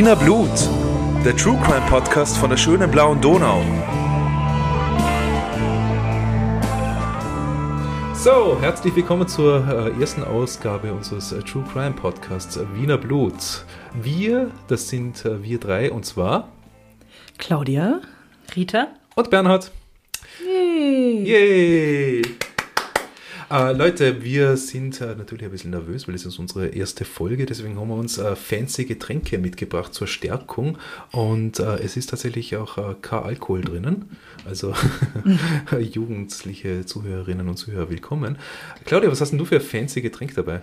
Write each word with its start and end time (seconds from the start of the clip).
Wiener 0.00 0.16
Blut, 0.16 0.48
der 1.26 1.36
True 1.36 1.60
Crime 1.62 1.86
Podcast 1.86 2.38
von 2.38 2.48
der 2.48 2.56
schönen 2.56 2.90
blauen 2.90 3.20
Donau. 3.20 3.60
So, 8.14 8.58
herzlich 8.62 8.96
willkommen 8.96 9.28
zur 9.28 9.62
äh, 9.68 10.00
ersten 10.00 10.24
Ausgabe 10.24 10.90
unseres 10.90 11.32
äh, 11.32 11.42
True 11.42 11.66
Crime 11.70 11.92
Podcasts 11.92 12.56
äh, 12.56 12.64
Wiener 12.72 12.96
Blut. 12.96 13.66
Wir, 13.92 14.50
das 14.68 14.88
sind 14.88 15.22
wir 15.22 15.60
drei 15.60 15.92
und 15.92 16.06
zwar 16.06 16.48
Claudia, 17.36 18.00
Rita 18.56 18.88
und 19.16 19.28
Bernhard. 19.28 19.70
Yay. 20.42 21.24
Yay! 21.26 22.22
Äh, 23.50 23.72
Leute, 23.72 24.22
wir 24.22 24.56
sind 24.56 25.00
äh, 25.00 25.16
natürlich 25.16 25.42
ein 25.42 25.50
bisschen 25.50 25.72
nervös, 25.72 26.06
weil 26.06 26.14
es 26.14 26.24
ist 26.24 26.38
unsere 26.38 26.68
erste 26.68 27.04
Folge, 27.04 27.46
deswegen 27.46 27.80
haben 27.80 27.88
wir 27.88 27.96
uns 27.96 28.16
äh, 28.16 28.36
fancy 28.36 28.84
Getränke 28.84 29.38
mitgebracht 29.38 29.92
zur 29.92 30.06
Stärkung 30.06 30.78
und 31.10 31.58
äh, 31.58 31.78
es 31.80 31.96
ist 31.96 32.10
tatsächlich 32.10 32.56
auch 32.56 32.78
äh, 32.78 32.94
kein 33.02 33.24
Alkohol 33.24 33.62
drinnen, 33.62 34.16
also 34.44 34.72
jugendliche 35.80 36.86
Zuhörerinnen 36.86 37.48
und 37.48 37.56
Zuhörer 37.56 37.90
willkommen. 37.90 38.38
Claudia, 38.84 39.10
was 39.10 39.20
hast 39.20 39.30
denn 39.30 39.40
du 39.40 39.44
für 39.44 39.56
ein 39.56 39.62
fancy 39.62 40.00
Getränk 40.00 40.32
dabei? 40.36 40.60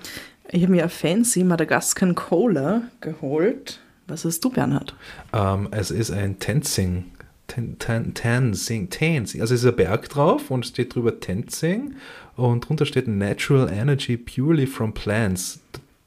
Ich 0.49 0.63
habe 0.63 0.71
mir 0.71 0.83
ein 0.83 0.89
fancy 0.89 1.43
Madagascan 1.43 2.15
Cola 2.15 2.83
geholt. 3.01 3.81
Was 4.07 4.23
hast 4.23 4.39
du, 4.45 4.49
Bernhard? 4.49 4.95
Ähm, 5.33 5.67
es 5.71 5.91
ist 5.91 6.11
ein 6.11 6.39
Tenzing. 6.39 7.11
Ten, 7.47 7.79
ten, 7.79 8.13
Tenzing, 8.13 8.89
Tenzing. 8.89 9.41
Also 9.41 9.53
es 9.53 9.63
ist 9.63 9.69
ein 9.69 9.75
Berg 9.75 10.09
drauf 10.09 10.51
und 10.51 10.65
steht 10.65 10.93
drüber 10.95 11.19
Tenzing 11.19 11.95
und 12.35 12.67
drunter 12.67 12.85
steht 12.85 13.07
Natural 13.07 13.71
Energy 13.71 14.17
purely 14.17 14.67
from 14.67 14.93
plants. 14.93 15.59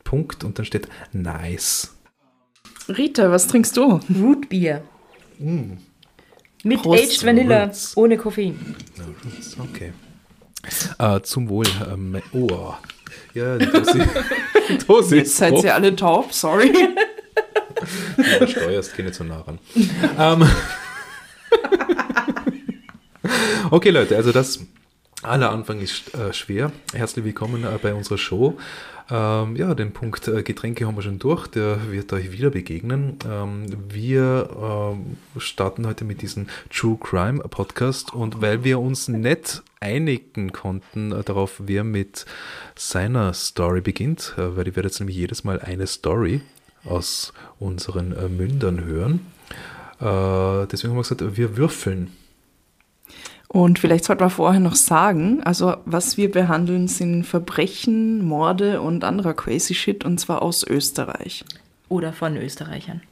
Punkt 0.04 0.44
und 0.44 0.58
dann 0.58 0.66
steht 0.66 0.88
Nice. 1.12 1.94
Rita, 2.88 3.30
was 3.30 3.46
trinkst 3.46 3.76
du? 3.76 4.00
Rootbier. 4.14 4.82
Mit 6.64 6.82
Prost. 6.82 7.02
Aged 7.02 7.24
Vanilla, 7.26 7.64
Roots. 7.64 7.96
ohne 7.96 8.16
Koffein. 8.16 8.76
Okay. 9.58 9.92
Äh, 10.98 11.20
zum 11.22 11.48
Wohl. 11.48 11.66
Ähm, 11.90 12.20
oh. 12.32 12.74
Ja, 13.34 13.56
die 13.56 13.66
Dose, 13.66 14.08
die 14.68 14.78
Dose 14.86 15.16
Jetzt 15.16 15.28
ist 15.28 15.36
seid 15.38 15.62
ihr 15.62 15.74
alle 15.74 15.94
taub, 15.96 16.32
sorry. 16.32 16.72
Du 18.38 18.46
steuerst 18.46 18.94
keine 18.94 19.12
zu 19.12 19.24
nah 19.24 19.40
ran. 19.40 19.58
ähm. 20.18 20.48
okay, 23.70 23.90
Leute, 23.90 24.16
also 24.16 24.32
das 24.32 24.60
aller 25.22 25.50
Anfang 25.50 25.80
ist 25.80 26.14
äh, 26.14 26.32
schwer. 26.32 26.72
Herzlich 26.94 27.24
willkommen 27.24 27.64
äh, 27.64 27.78
bei 27.80 27.94
unserer 27.94 28.18
Show. 28.18 28.56
Ähm, 29.10 29.56
ja, 29.56 29.74
den 29.74 29.92
Punkt 29.92 30.28
äh, 30.28 30.42
Getränke 30.42 30.86
haben 30.86 30.96
wir 30.96 31.02
schon 31.02 31.18
durch, 31.18 31.48
der 31.48 31.90
wird 31.90 32.12
euch 32.12 32.30
wieder 32.30 32.50
begegnen. 32.50 33.18
Ähm, 33.28 33.66
wir 33.88 34.94
ähm, 34.94 35.16
starten 35.38 35.86
heute 35.86 36.04
mit 36.04 36.22
diesem 36.22 36.46
True 36.70 36.96
Crime 37.00 37.40
Podcast 37.40 38.14
und 38.14 38.40
weil 38.40 38.62
wir 38.62 38.78
uns 38.78 39.08
nicht 39.08 39.62
einigen 39.80 40.52
konnten 40.52 41.12
äh, 41.12 41.24
darauf, 41.24 41.56
wer 41.58 41.82
mit 41.82 42.24
seiner 42.76 43.34
Story 43.34 43.80
beginnt, 43.80 44.34
äh, 44.38 44.56
weil 44.56 44.68
ich 44.68 44.76
werde 44.76 44.88
jetzt 44.88 45.00
nämlich 45.00 45.16
jedes 45.16 45.42
Mal 45.44 45.60
eine 45.60 45.86
Story 45.86 46.40
aus 46.84 47.32
unseren 47.58 48.12
äh, 48.12 48.28
Mündern 48.28 48.84
hören. 48.84 49.26
Deswegen 50.02 50.92
haben 50.92 50.96
wir 50.96 51.02
gesagt, 51.02 51.36
wir 51.36 51.58
würfeln. 51.58 52.10
Und 53.52 53.80
vielleicht 53.80 54.04
sollte 54.04 54.22
man 54.22 54.30
vorher 54.30 54.60
noch 54.60 54.76
sagen, 54.76 55.42
also 55.42 55.74
was 55.84 56.16
wir 56.16 56.30
behandeln, 56.30 56.86
sind 56.86 57.24
Verbrechen, 57.24 58.24
Morde 58.24 58.80
und 58.80 59.02
anderer 59.02 59.34
crazy 59.34 59.74
Shit 59.74 60.04
und 60.04 60.20
zwar 60.20 60.40
aus 60.40 60.64
Österreich. 60.64 61.44
Oder 61.88 62.12
von 62.12 62.36
Österreichern. 62.36 63.02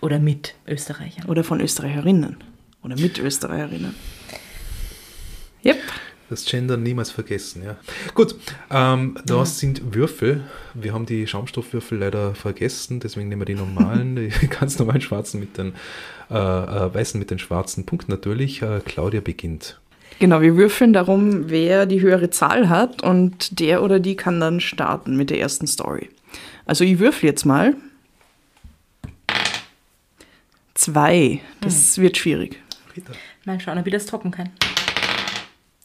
Oder 0.00 0.18
mit 0.18 0.54
Österreichern. 0.66 1.28
Oder 1.28 1.44
von 1.44 1.60
Österreicherinnen. 1.60 2.38
Oder 2.82 2.96
mit 2.96 3.18
Österreicherinnen. 3.18 3.94
Yep. 5.62 5.76
Das 6.30 6.46
Gender 6.46 6.78
niemals 6.78 7.10
vergessen, 7.10 7.62
ja. 7.62 7.76
Gut, 8.14 8.34
ähm, 8.70 9.18
das 9.26 9.58
sind 9.58 9.94
Würfel. 9.94 10.42
Wir 10.72 10.94
haben 10.94 11.04
die 11.04 11.26
Schaumstoffwürfel 11.26 11.98
leider 11.98 12.34
vergessen, 12.34 13.00
deswegen 13.00 13.28
nehmen 13.28 13.42
wir 13.42 13.44
die 13.44 13.54
normalen, 13.54 14.16
die 14.16 14.28
ganz 14.48 14.78
normalen 14.78 15.02
schwarzen 15.02 15.38
mit 15.38 15.58
den 15.58 15.74
äh, 16.30 16.34
äh, 16.34 16.94
weißen 16.94 17.20
mit 17.20 17.30
den 17.30 17.38
schwarzen 17.38 17.84
Punkten 17.84 18.10
natürlich. 18.10 18.62
Äh, 18.62 18.80
Claudia 18.82 19.20
beginnt. 19.20 19.81
Genau, 20.18 20.40
wir 20.40 20.56
würfeln 20.56 20.92
darum, 20.92 21.50
wer 21.50 21.86
die 21.86 22.00
höhere 22.00 22.30
Zahl 22.30 22.68
hat 22.68 23.02
und 23.02 23.58
der 23.60 23.82
oder 23.82 23.98
die 24.00 24.14
kann 24.16 24.40
dann 24.40 24.60
starten 24.60 25.16
mit 25.16 25.30
der 25.30 25.40
ersten 25.40 25.66
Story. 25.66 26.08
Also 26.64 26.84
ich 26.84 26.98
würfel 26.98 27.28
jetzt 27.28 27.44
mal. 27.44 27.74
Zwei. 30.74 31.40
Das 31.60 31.98
wird 31.98 32.16
schwierig. 32.16 32.60
Rita. 32.96 33.12
Mal 33.44 33.60
schauen, 33.60 33.78
ob 33.78 33.86
ich 33.86 33.92
das 33.92 34.06
toppen 34.06 34.30
kann. 34.30 34.50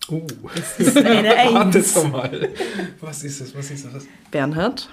Uh, 0.10 0.26
Das 0.56 0.80
ist 0.80 0.98
eine 0.98 1.30
warte 1.52 1.78
Eins. 1.80 1.94
doch 1.94 2.10
mal. 2.10 2.50
Was 3.02 3.24
ist 3.24 3.42
das? 3.42 3.56
Was 3.56 3.72
ist 3.72 3.86
das? 3.92 4.06
Bernhard. 4.32 4.90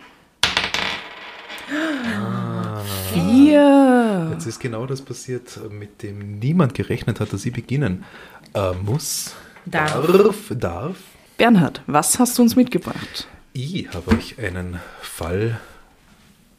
Vier. 3.13 4.31
Jetzt 4.33 4.47
ist 4.47 4.59
genau 4.61 4.87
das 4.87 5.03
passiert, 5.03 5.59
mit 5.71 6.03
dem 6.03 6.39
niemand 6.41 6.75
gerechnet 6.75 7.21
hat, 7.21 7.33
dass 7.33 7.43
sie 7.43 7.51
beginnen 7.51 8.05
äh, 8.55 8.73
muss. 8.73 9.35
Darf. 9.67 10.07
Darf. 10.07 10.37
darf. 10.51 10.97
Bernhard, 11.37 11.83
was 11.87 12.19
hast 12.19 12.39
du 12.39 12.43
uns 12.43 12.57
mitgebracht? 12.57 13.27
Ich 13.53 13.89
habe 13.93 14.13
euch 14.13 14.39
einen 14.39 14.81
Fall 15.01 15.61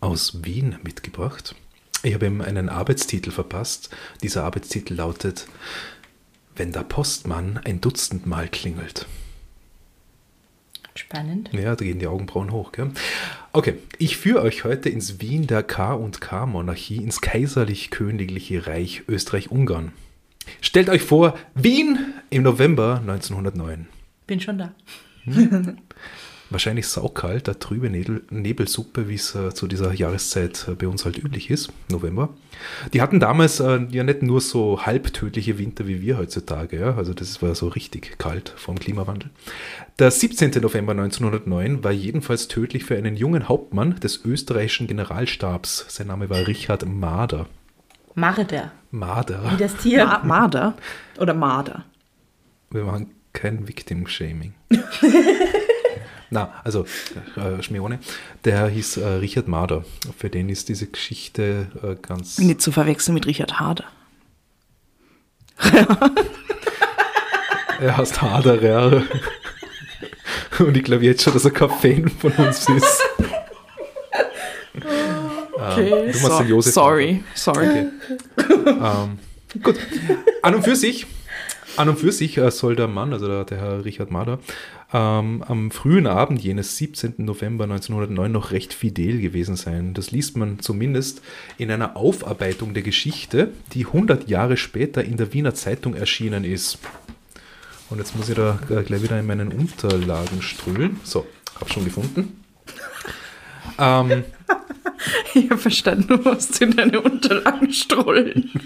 aus 0.02 0.44
Wien 0.44 0.78
mitgebracht. 0.84 1.56
Ich 2.04 2.14
habe 2.14 2.26
ihm 2.28 2.42
einen 2.42 2.70
Arbeitstitel 2.70 3.32
verpasst. 3.32 3.90
Dieser 4.22 4.44
Arbeitstitel 4.44 4.94
lautet 4.94 5.48
Wenn 6.56 6.72
der 6.72 6.84
Postmann 6.84 7.60
ein 7.64 7.82
Dutzend 7.82 8.26
Mal 8.26 8.48
klingelt. 8.48 9.08
Spannend. 10.94 11.50
Ja, 11.52 11.76
da 11.76 11.84
gehen 11.84 12.00
die 12.00 12.08
Augenbrauen 12.08 12.52
hoch. 12.52 12.72
Gell? 12.72 12.92
Okay, 13.52 13.80
ich 13.98 14.16
führe 14.18 14.42
euch 14.42 14.64
heute 14.64 14.90
ins 14.90 15.20
Wien 15.20 15.48
der 15.48 15.64
K&K-Monarchie, 15.64 16.98
ins 16.98 17.20
kaiserlich-königliche 17.20 18.68
Reich 18.68 19.04
Österreich-Ungarn. 19.10 19.92
Stellt 20.62 20.90
euch 20.90 21.02
vor, 21.02 21.38
Wien 21.54 22.14
im 22.30 22.44
November 22.44 23.00
1909. 23.02 23.88
Bin 24.28 24.40
schon 24.40 24.58
da. 24.58 24.74
Wahrscheinlich 26.52 26.88
saukalt, 26.88 27.50
eine 27.50 27.58
trübe 27.58 27.90
Nebel, 27.90 28.22
Nebelsuppe, 28.30 29.10
wie 29.10 29.16
es 29.16 29.34
äh, 29.34 29.54
zu 29.54 29.66
dieser 29.68 29.92
Jahreszeit 29.94 30.68
äh, 30.68 30.76
bei 30.76 30.88
uns 30.88 31.04
halt 31.04 31.18
üblich 31.18 31.50
ist, 31.50 31.74
November. 31.90 32.30
Die 32.94 33.02
hatten 33.02 33.20
damals 33.20 33.60
äh, 33.60 33.80
ja 33.90 34.04
nicht 34.04 34.22
nur 34.22 34.42
so 34.42 34.86
halbtödliche 34.86 35.58
Winter 35.58 35.88
wie 35.88 36.04
wir 36.04 36.20
heutzutage, 36.20 36.80
ja? 36.80 36.96
also 36.96 37.16
das 37.16 37.42
war 37.42 37.56
so 37.56 37.68
richtig 37.70 38.20
kalt 38.20 38.54
vom 38.56 38.78
Klimawandel. 38.78 39.32
Der 39.98 40.12
17. 40.12 40.52
November 40.62 40.92
1909 40.92 41.84
war 41.84 41.92
jedenfalls 41.92 42.48
tödlich 42.48 42.84
für 42.84 42.96
einen 42.96 43.16
jungen 43.16 43.50
Hauptmann 43.50 44.00
des 44.00 44.24
österreichischen 44.24 44.86
Generalstabs. 44.86 45.86
Sein 45.90 46.08
Name 46.08 46.30
war 46.30 46.46
Richard 46.46 46.86
Mader. 46.86 47.48
Marder. 48.16 48.72
Mader. 48.92 49.52
Wie 49.52 49.58
das 49.58 49.76
Tier. 49.76 50.06
Ma 50.06 50.22
Marder 50.24 50.74
oder 51.20 51.34
Marder? 51.34 51.84
Wir 52.72 52.84
machen 52.84 53.12
kein 53.34 53.68
Victim-Shaming. 53.68 54.54
Na, 56.30 56.54
also 56.64 56.86
äh, 57.36 57.62
Schmione. 57.62 58.00
Der 58.46 58.68
hieß 58.68 58.98
äh, 58.98 59.08
Richard 59.08 59.48
Mader. 59.48 59.86
Für 60.18 60.30
den 60.30 60.50
ist 60.50 60.70
diese 60.70 60.88
Geschichte 60.88 61.68
äh, 61.84 61.96
ganz. 62.02 62.40
Nicht 62.40 62.62
zu 62.62 62.72
verwechseln 62.72 63.14
mit 63.14 63.28
Richard 63.28 63.60
Harder. 63.60 63.86
Er 67.80 67.98
heißt 67.98 68.22
Haderer. 68.22 69.04
Und 70.60 70.78
ich 70.78 70.84
glaube 70.84 71.04
jetzt 71.04 71.24
schon, 71.24 71.34
dass 71.34 71.44
er 71.44 71.52
kein 71.52 71.70
Fan 71.70 72.10
von 72.10 72.32
uns 72.34 72.70
ist. 72.70 73.02
Okay, 75.72 76.12
du 76.12 76.20
machst 76.20 76.40
den 76.40 76.48
Josef 76.50 76.74
sorry, 76.74 77.24
sorry. 77.34 77.68
Okay. 77.68 77.88
ähm, 78.38 79.20
gut. 79.62 79.76
An 80.42 80.56
und 80.56 80.64
für 80.64 80.76
sich, 80.76 81.08
an 81.78 81.90
und 81.90 82.00
für 82.00 82.12
sich 82.12 82.38
äh, 82.38 82.52
soll 82.52 82.76
der 82.76 82.88
Mann, 82.88 83.14
also 83.14 83.28
der, 83.28 83.44
der 83.46 83.58
Herr 83.58 83.86
Richard 83.86 84.12
Mader, 84.12 84.40
ähm, 84.94 85.44
am 85.48 85.72
frühen 85.72 86.08
Abend 86.08 86.42
jenes 86.42 86.78
17. 86.78 87.16
November 87.18 87.66
1909 87.66 88.32
noch 88.32 88.52
recht 88.52 88.74
fidel 88.74 89.20
gewesen 89.20 89.56
sein. 89.56 89.94
Das 89.94 90.12
liest 90.12 90.38
man 90.38 90.60
zumindest 90.60 91.22
in 91.58 91.72
einer 91.72 91.98
Aufarbeitung 91.98 92.74
der 92.74 92.84
Geschichte, 92.84 93.50
die 93.74 93.86
100 93.86 94.30
Jahre 94.30 94.58
später 94.58 95.04
in 95.04 95.18
der 95.18 95.34
Wiener 95.34 95.54
Zeitung 95.54 95.96
erschienen 95.96 96.44
ist. 96.44 96.80
Und 97.90 98.00
jetzt 98.00 98.16
muss 98.16 98.30
ich 98.30 98.36
da 98.36 98.60
gleich 98.68 99.04
wieder 99.04 99.20
in 99.20 99.28
meinen 99.28 99.50
Unterlagen 99.50 100.42
ströhlen. 100.42 101.00
So, 101.04 101.26
hab 101.60 101.72
schon 101.72 101.86
gefunden. 101.86 102.44
Ähm, 103.78 104.24
Ich 105.34 105.50
habe 105.50 105.58
verstanden, 105.58 106.08
du 106.08 106.18
musst 106.18 106.62
in 106.62 106.76
deine 106.76 107.02
Unterlagen 107.02 107.72
strollen. 107.72 108.52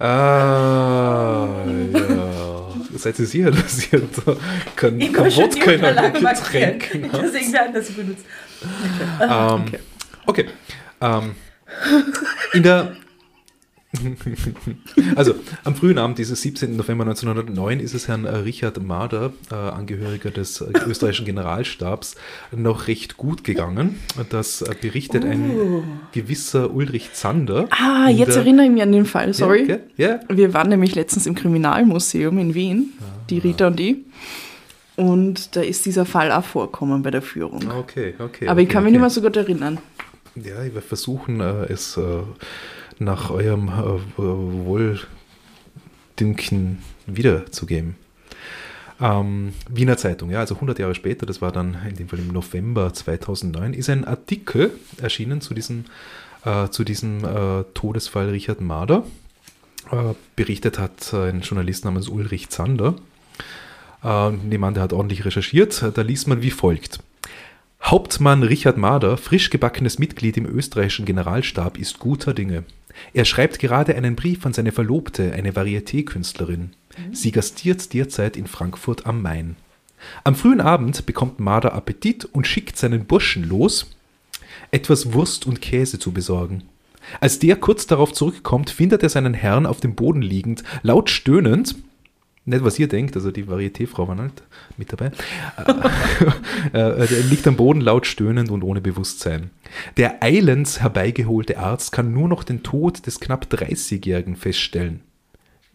Ah, 0.00 1.64
ja. 1.92 2.68
Seid 2.96 3.18
ihr 3.18 3.26
sicher, 3.26 3.50
dass 3.50 3.92
ihr 3.92 4.00
da 4.24 4.36
kein, 4.76 5.00
Ich 5.00 5.12
kein 5.12 5.24
muss 5.24 5.34
schon 5.34 5.50
die 5.50 5.60
Wodka 5.60 5.72
in 5.72 5.80
markieren. 6.22 6.78
Getränk? 6.78 7.10
Deswegen 7.20 7.52
werden 7.52 7.74
das 7.74 7.90
benutzt. 7.90 8.24
Ähm, 9.20 9.64
okay. 10.26 10.46
Ähm, 11.00 11.34
in 12.52 12.62
der 12.62 12.96
also 15.16 15.34
am 15.64 15.74
frühen 15.74 15.96
Abend 15.96 16.18
dieses 16.18 16.42
17. 16.42 16.76
November 16.76 17.04
1909 17.04 17.80
ist 17.80 17.94
es 17.94 18.06
Herrn 18.06 18.26
äh, 18.26 18.36
Richard 18.36 18.82
Marder, 18.82 19.32
äh, 19.50 19.54
Angehöriger 19.54 20.30
des 20.30 20.60
äh, 20.60 20.70
österreichischen 20.86 21.24
Generalstabs, 21.24 22.16
noch 22.54 22.86
recht 22.86 23.16
gut 23.16 23.44
gegangen. 23.44 23.98
Das 24.28 24.60
äh, 24.60 24.74
berichtet 24.78 25.24
ein 25.24 26.00
gewisser 26.12 26.70
Ulrich 26.74 27.14
Zander. 27.14 27.66
Ah, 27.70 28.10
jetzt 28.10 28.34
der- 28.34 28.42
erinnere 28.42 28.66
ich 28.66 28.72
mich 28.72 28.82
an 28.82 28.92
den 28.92 29.06
Fall, 29.06 29.32
sorry. 29.32 29.66
Ja, 29.66 29.76
okay, 29.76 29.84
ja. 29.96 30.20
Wir 30.28 30.52
waren 30.52 30.68
nämlich 30.68 30.94
letztens 30.94 31.26
im 31.26 31.34
Kriminalmuseum 31.34 32.38
in 32.38 32.54
Wien, 32.54 32.92
die 33.30 33.38
Rita 33.38 33.68
und 33.68 33.80
ich. 33.80 33.96
Und 34.96 35.56
da 35.56 35.62
ist 35.62 35.86
dieser 35.86 36.04
Fall 36.04 36.30
auch 36.32 36.44
vorkommen 36.44 37.02
bei 37.02 37.10
der 37.10 37.22
Führung. 37.22 37.70
Okay, 37.70 38.14
okay. 38.18 38.48
Aber 38.48 38.60
ich 38.60 38.66
okay, 38.66 38.72
kann 38.74 38.82
mich 38.82 38.90
okay. 38.90 38.92
nicht 38.92 39.00
mehr 39.00 39.10
so 39.10 39.22
gut 39.22 39.36
erinnern. 39.36 39.78
Ja, 40.34 40.62
ich 40.62 40.74
werde 40.74 40.82
versuchen, 40.82 41.40
es 41.40 41.96
äh, 41.96 42.02
nach 43.00 43.30
eurem 43.30 43.68
äh, 43.68 44.00
Wohldünken 46.16 46.78
wiederzugeben. 47.06 47.96
Ähm, 49.00 49.54
Wiener 49.68 49.96
Zeitung, 49.96 50.30
ja, 50.30 50.40
also 50.40 50.56
100 50.56 50.78
Jahre 50.78 50.94
später, 50.94 51.24
das 51.24 51.40
war 51.40 51.52
dann 51.52 51.76
in 51.88 51.94
dem 51.94 52.08
Fall 52.08 52.18
im 52.18 52.28
November 52.28 52.92
2009, 52.92 53.72
ist 53.72 53.88
ein 53.90 54.04
Artikel 54.04 54.72
erschienen 55.00 55.40
zu 55.40 55.54
diesem, 55.54 55.84
äh, 56.44 56.68
zu 56.68 56.82
diesem 56.82 57.24
äh, 57.24 57.64
Todesfall 57.74 58.30
Richard 58.30 58.60
Marder. 58.60 59.04
Äh, 59.90 60.14
berichtet 60.34 60.78
hat 60.78 61.14
ein 61.14 61.40
Journalist 61.42 61.84
namens 61.84 62.08
Ulrich 62.08 62.48
Zander. 62.48 62.96
Äh, 64.02 64.32
jemand, 64.50 64.76
der 64.76 64.84
hat 64.84 64.92
ordentlich 64.92 65.24
recherchiert. 65.24 65.92
Da 65.94 66.02
liest 66.02 66.26
man 66.26 66.42
wie 66.42 66.50
folgt. 66.50 66.98
Hauptmann 67.82 68.42
Richard 68.42 68.76
Marder, 68.76 69.16
frisch 69.16 69.50
gebackenes 69.50 69.98
Mitglied 69.98 70.36
im 70.36 70.46
österreichischen 70.46 71.06
Generalstab, 71.06 71.78
ist 71.78 72.00
guter 72.00 72.34
Dinge. 72.34 72.64
Er 73.12 73.24
schreibt 73.24 73.58
gerade 73.58 73.94
einen 73.94 74.16
Brief 74.16 74.44
an 74.46 74.52
seine 74.52 74.72
Verlobte, 74.72 75.32
eine 75.32 75.52
Varieté-Künstlerin. 75.52 76.70
Sie 77.12 77.30
gastiert 77.30 77.92
derzeit 77.92 78.36
in 78.36 78.46
Frankfurt 78.46 79.06
am 79.06 79.22
Main. 79.22 79.56
Am 80.24 80.34
frühen 80.34 80.60
Abend 80.60 81.06
bekommt 81.06 81.40
Marder 81.40 81.72
Appetit 81.72 82.24
und 82.24 82.46
schickt 82.46 82.76
seinen 82.76 83.04
Burschen 83.04 83.48
los, 83.48 83.90
etwas 84.70 85.12
Wurst 85.12 85.46
und 85.46 85.60
Käse 85.60 85.98
zu 85.98 86.12
besorgen. 86.12 86.64
Als 87.20 87.38
der 87.38 87.56
kurz 87.56 87.86
darauf 87.86 88.12
zurückkommt, 88.12 88.70
findet 88.70 89.02
er 89.02 89.08
seinen 89.08 89.34
Herrn 89.34 89.66
auf 89.66 89.80
dem 89.80 89.94
Boden 89.94 90.22
liegend, 90.22 90.62
laut 90.82 91.10
stöhnend, 91.10 91.76
nicht 92.48 92.64
was 92.64 92.78
ihr 92.78 92.88
denkt, 92.88 93.14
also 93.14 93.30
die 93.30 93.44
Varieté-Frau 93.44 94.08
war 94.08 94.16
halt 94.16 94.42
mit 94.76 94.92
dabei, 94.92 95.12
äh, 96.72 96.78
äh, 97.04 97.20
liegt 97.22 97.46
am 97.46 97.56
Boden 97.56 97.80
laut 97.80 98.06
stöhnend 98.06 98.50
und 98.50 98.62
ohne 98.62 98.80
Bewusstsein. 98.80 99.50
Der 99.96 100.22
eilends 100.22 100.80
herbeigeholte 100.80 101.58
Arzt 101.58 101.92
kann 101.92 102.12
nur 102.12 102.28
noch 102.28 102.44
den 102.44 102.62
Tod 102.62 103.06
des 103.06 103.20
knapp 103.20 103.46
30-Jährigen 103.50 104.36
feststellen. 104.36 105.00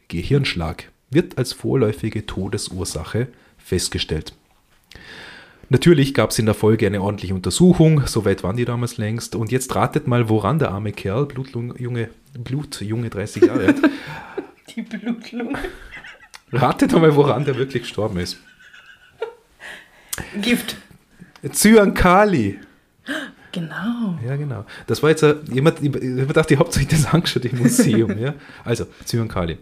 Gehirnschlag 0.08 0.92
wird 1.10 1.38
als 1.38 1.54
vorläufige 1.54 2.26
Todesursache 2.26 3.28
festgestellt. 3.58 4.34
Natürlich 5.70 6.14
gab 6.14 6.32
es 6.32 6.40
in 6.40 6.46
der 6.46 6.56
Folge 6.56 6.86
eine 6.86 7.02
ordentliche 7.02 7.34
Untersuchung, 7.34 8.06
soweit 8.06 8.44
waren 8.44 8.58
die 8.58 8.66
damals 8.66 8.98
längst. 8.98 9.36
Und 9.36 9.52
jetzt 9.52 9.74
ratet 9.76 10.08
mal, 10.08 10.30
woran 10.30 10.60
der 10.60 10.72
arme 10.72 10.92
Kerl, 10.92 11.26
Blutjunge, 11.26 12.10
Blutjunge 12.38 13.10
30 13.10 13.44
Jahre 13.44 13.68
alt, 13.68 13.82
Die 14.76 14.82
Blutlunge. 14.82 15.58
Ratet 16.54 16.92
mal, 16.94 17.16
woran 17.16 17.46
der 17.46 17.58
wirklich 17.58 17.84
gestorben 17.84 18.20
ist. 18.20 18.38
Gift. 20.42 20.78
Zyankali. 21.52 22.60
Genau. 23.52 24.18
Ja, 24.26 24.36
genau. 24.36 24.66
Das 24.88 25.04
war 25.04 25.12
jetzt, 25.12 25.22
äh, 25.22 25.36
jemand, 25.52 25.80
ich 25.82 25.94
ich 25.94 26.28
dachte, 26.28 26.56
ihr 26.56 26.60
habt 26.60 26.76
euch 26.76 26.88
das 26.88 27.06
angeschaut 27.06 27.46
im 27.46 27.60
Museum. 27.60 28.18
ja? 28.18 28.34
Also, 28.66 28.86
Zyankali. 29.06 29.58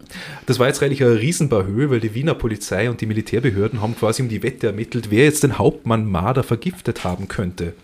Das 0.46 0.58
war 0.58 0.66
jetzt 0.66 0.82
eigentlich 0.82 1.04
eine 1.04 1.20
Riesenbarhöhe, 1.20 1.90
weil 1.90 2.00
die 2.00 2.14
Wiener 2.14 2.34
Polizei 2.34 2.88
und 2.88 3.02
die 3.02 3.06
Militärbehörden 3.06 3.82
haben 3.82 3.94
quasi 3.94 4.22
um 4.22 4.30
die 4.30 4.42
Wette 4.42 4.68
ermittelt, 4.68 5.10
wer 5.10 5.24
jetzt 5.24 5.42
den 5.42 5.58
Hauptmann 5.58 6.10
Marder 6.10 6.42
vergiftet 6.42 7.04
haben 7.04 7.28
könnte. 7.28 7.74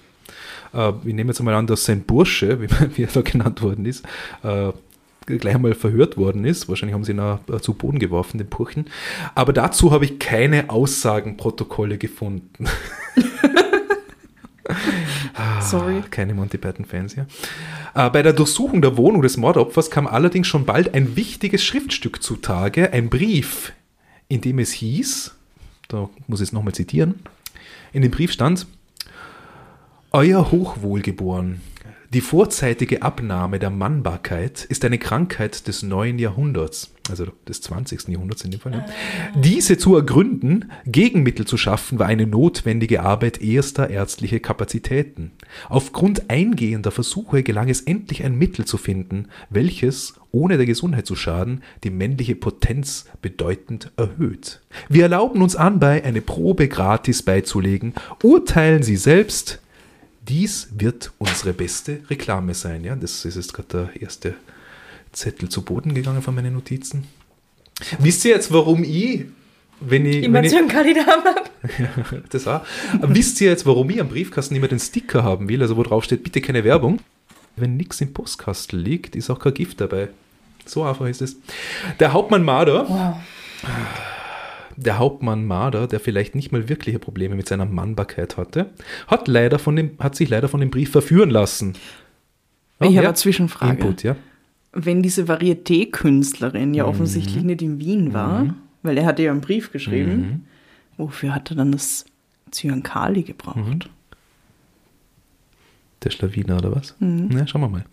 Äh, 0.72 0.92
ich 1.04 1.14
nehme 1.14 1.30
jetzt 1.30 1.40
einmal 1.40 1.54
an, 1.54 1.66
dass 1.66 1.84
sein 1.84 2.02
Bursche, 2.02 2.62
wie, 2.62 2.68
wie 2.96 3.02
er 3.02 3.10
da 3.12 3.20
genannt 3.20 3.60
worden 3.60 3.84
ist, 3.84 4.04
äh, 4.42 4.72
gleich 5.36 5.54
einmal 5.54 5.74
verhört 5.74 6.16
worden 6.16 6.44
ist. 6.44 6.68
Wahrscheinlich 6.68 6.94
haben 6.94 7.04
sie 7.04 7.12
ihn 7.12 7.20
auch 7.20 7.40
äh, 7.52 7.60
zu 7.60 7.74
Boden 7.74 7.98
geworfen, 7.98 8.38
den 8.38 8.48
Purchen. 8.48 8.86
Aber 9.34 9.52
dazu 9.52 9.92
habe 9.92 10.04
ich 10.04 10.18
keine 10.18 10.70
Aussagenprotokolle 10.70 11.98
gefunden. 11.98 12.66
Sorry. 15.60 16.02
Keine 16.10 16.34
Monty 16.34 16.58
Python-Fans, 16.58 17.16
ja. 17.16 17.26
Äh, 17.94 18.10
bei 18.10 18.22
der 18.22 18.32
Durchsuchung 18.32 18.82
der 18.82 18.96
Wohnung 18.96 19.22
des 19.22 19.36
Mordopfers 19.36 19.90
kam 19.90 20.06
allerdings 20.06 20.46
schon 20.46 20.64
bald 20.64 20.94
ein 20.94 21.16
wichtiges 21.16 21.62
Schriftstück 21.62 22.22
zutage, 22.22 22.92
ein 22.92 23.10
Brief, 23.10 23.72
in 24.28 24.40
dem 24.40 24.58
es 24.58 24.72
hieß, 24.72 25.34
da 25.88 26.08
muss 26.26 26.40
ich 26.40 26.48
es 26.48 26.52
nochmal 26.52 26.74
zitieren, 26.74 27.16
in 27.92 28.02
dem 28.02 28.10
Brief 28.10 28.32
stand, 28.32 28.66
Euer 30.10 30.50
Hochwohlgeboren, 30.50 31.60
die 32.14 32.22
vorzeitige 32.22 33.02
Abnahme 33.02 33.58
der 33.58 33.68
Mannbarkeit 33.68 34.64
ist 34.64 34.82
eine 34.84 34.98
Krankheit 34.98 35.68
des 35.68 35.82
neuen 35.82 36.18
Jahrhunderts, 36.18 36.90
also 37.10 37.26
des 37.46 37.60
20. 37.60 38.08
Jahrhunderts 38.08 38.44
in 38.44 38.50
dem 38.50 38.60
Fall. 38.60 38.72
Ja. 38.72 38.86
Diese 39.36 39.76
zu 39.76 39.94
ergründen, 39.94 40.72
Gegenmittel 40.86 41.46
zu 41.46 41.58
schaffen, 41.58 41.98
war 41.98 42.06
eine 42.06 42.26
notwendige 42.26 43.02
Arbeit 43.02 43.42
erster 43.42 43.90
ärztlicher 43.90 44.40
Kapazitäten. 44.40 45.32
Aufgrund 45.68 46.30
eingehender 46.30 46.92
Versuche 46.92 47.42
gelang 47.42 47.68
es 47.68 47.82
endlich 47.82 48.24
ein 48.24 48.38
Mittel 48.38 48.64
zu 48.64 48.78
finden, 48.78 49.28
welches, 49.50 50.14
ohne 50.32 50.56
der 50.56 50.66
Gesundheit 50.66 51.06
zu 51.06 51.14
schaden, 51.14 51.62
die 51.84 51.90
männliche 51.90 52.36
Potenz 52.36 53.04
bedeutend 53.20 53.92
erhöht. 53.98 54.62
Wir 54.88 55.02
erlauben 55.02 55.42
uns 55.42 55.56
anbei, 55.56 56.02
eine 56.04 56.22
Probe 56.22 56.68
gratis 56.68 57.22
beizulegen. 57.22 57.92
Urteilen 58.22 58.82
Sie 58.82 58.96
selbst, 58.96 59.60
dies 60.28 60.68
wird 60.76 61.12
unsere 61.18 61.52
beste 61.52 62.00
Reklame 62.10 62.54
sein. 62.54 62.84
Ja, 62.84 62.96
das 62.96 63.24
ist 63.24 63.36
jetzt 63.36 63.52
gerade 63.54 63.90
der 63.94 64.02
erste 64.02 64.34
Zettel 65.12 65.48
zu 65.48 65.62
Boden 65.62 65.94
gegangen 65.94 66.22
von 66.22 66.34
meinen 66.34 66.54
Notizen. 66.54 67.04
Wisst 67.98 68.24
ihr 68.24 68.32
jetzt, 68.32 68.52
warum 68.52 68.82
ich, 68.84 69.24
wenn 69.80 70.04
ich, 70.04 70.16
wenn 70.16 70.24
Immer 70.24 70.42
ich 70.42 70.50
zu 70.50 70.58
einem 70.58 70.68
Kandidaten 70.68 71.24
habe. 71.24 72.22
das 72.30 72.46
auch, 72.46 72.62
wisst 73.00 73.40
ihr 73.40 73.50
jetzt, 73.50 73.64
warum 73.66 73.88
ich 73.90 74.00
am 74.00 74.08
Briefkasten 74.08 74.54
immer 74.56 74.68
den 74.68 74.80
Sticker 74.80 75.22
haben 75.22 75.48
will, 75.48 75.62
also 75.62 75.76
wo 75.76 75.82
drauf 75.82 76.04
steht, 76.04 76.24
bitte 76.24 76.40
keine 76.40 76.64
Werbung? 76.64 76.98
Wenn 77.56 77.76
nichts 77.76 78.00
im 78.00 78.12
Postkastel 78.12 78.78
liegt, 78.78 79.16
ist 79.16 79.30
auch 79.30 79.38
kein 79.38 79.54
Gift 79.54 79.80
dabei. 79.80 80.08
So 80.66 80.84
einfach 80.84 81.06
ist 81.06 81.22
es. 81.22 81.36
Der 81.98 82.12
Hauptmann 82.12 82.44
Marder, 82.44 82.88
Wow. 82.88 83.16
Der 84.80 84.98
Hauptmann 84.98 85.44
Marder, 85.44 85.86
der 85.88 85.98
vielleicht 86.00 86.34
nicht 86.36 86.52
mal 86.52 86.68
wirkliche 86.68 86.98
Probleme 87.00 87.34
mit 87.34 87.48
seiner 87.48 87.66
Mannbarkeit 87.66 88.36
hatte, 88.36 88.70
hat, 89.08 89.26
leider 89.26 89.58
von 89.58 89.74
dem, 89.76 89.90
hat 89.98 90.14
sich 90.14 90.28
leider 90.28 90.48
von 90.48 90.60
dem 90.60 90.70
Brief 90.70 90.90
verführen 90.92 91.30
lassen. 91.30 91.72
Ich 91.74 91.78
Oh, 92.80 92.84
habe 92.86 92.94
ja. 92.94 93.00
eine 93.02 93.14
Zwischenfrage. 93.14 93.80
Input, 93.80 94.02
ja. 94.04 94.14
Wenn 94.72 95.02
diese 95.02 95.24
Varieté-Künstlerin 95.28 96.68
Mhm. 96.68 96.74
ja 96.74 96.84
offensichtlich 96.84 97.42
nicht 97.42 97.60
in 97.62 97.80
Wien 97.80 98.12
war, 98.12 98.54
weil 98.84 98.96
er 98.98 99.06
hatte 99.06 99.22
ja 99.24 99.32
einen 99.32 99.40
Brief 99.40 99.72
geschrieben, 99.72 100.16
Mhm. 100.16 100.44
wofür 100.96 101.34
hat 101.34 101.50
er 101.50 101.56
dann 101.56 101.72
das 101.72 102.04
Zyankali 102.52 103.22
gebraucht? 103.24 103.56
Mhm. 103.56 103.78
Der 106.04 106.10
Schlawiner 106.10 106.58
oder 106.58 106.74
was? 106.76 106.94
Mhm. 107.00 107.28
Na, 107.32 107.46
schauen 107.46 107.62
wir 107.62 107.68
mal. 107.68 107.84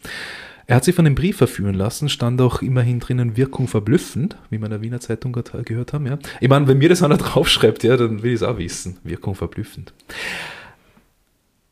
Er 0.68 0.78
hat 0.78 0.84
sich 0.84 0.96
von 0.96 1.06
dem 1.06 1.14
Brief 1.14 1.38
verführen 1.38 1.76
lassen, 1.76 2.10
stand 2.10 2.42
auch 2.42 2.62
immerhin 2.62 3.00
drinnen 3.00 3.38
Wirkung 3.38 3.68
verblüffend, 3.68 4.36
wie 4.50 4.58
wir 4.58 4.66
in 4.66 4.72
der 4.72 4.82
Wiener 4.82 5.00
Zeitung 5.00 5.32
gerade 5.32 5.64
gehört 5.64 5.94
haben. 5.94 6.08
Ja. 6.08 6.18
Ich 6.42 6.50
meine, 6.50 6.68
wenn 6.68 6.80
mir 6.80 6.90
das 6.90 7.04
einer 7.04 7.18
draufschreibt, 7.20 7.84
ja, 7.84 7.98
dann 7.98 8.24
will 8.24 8.32
ich 8.32 8.42
es 8.42 8.44
auch 8.44 8.58
wissen. 8.58 8.98
Wirkung 9.04 9.36
verblüffend. 9.36 9.94
Ich 10.10 10.16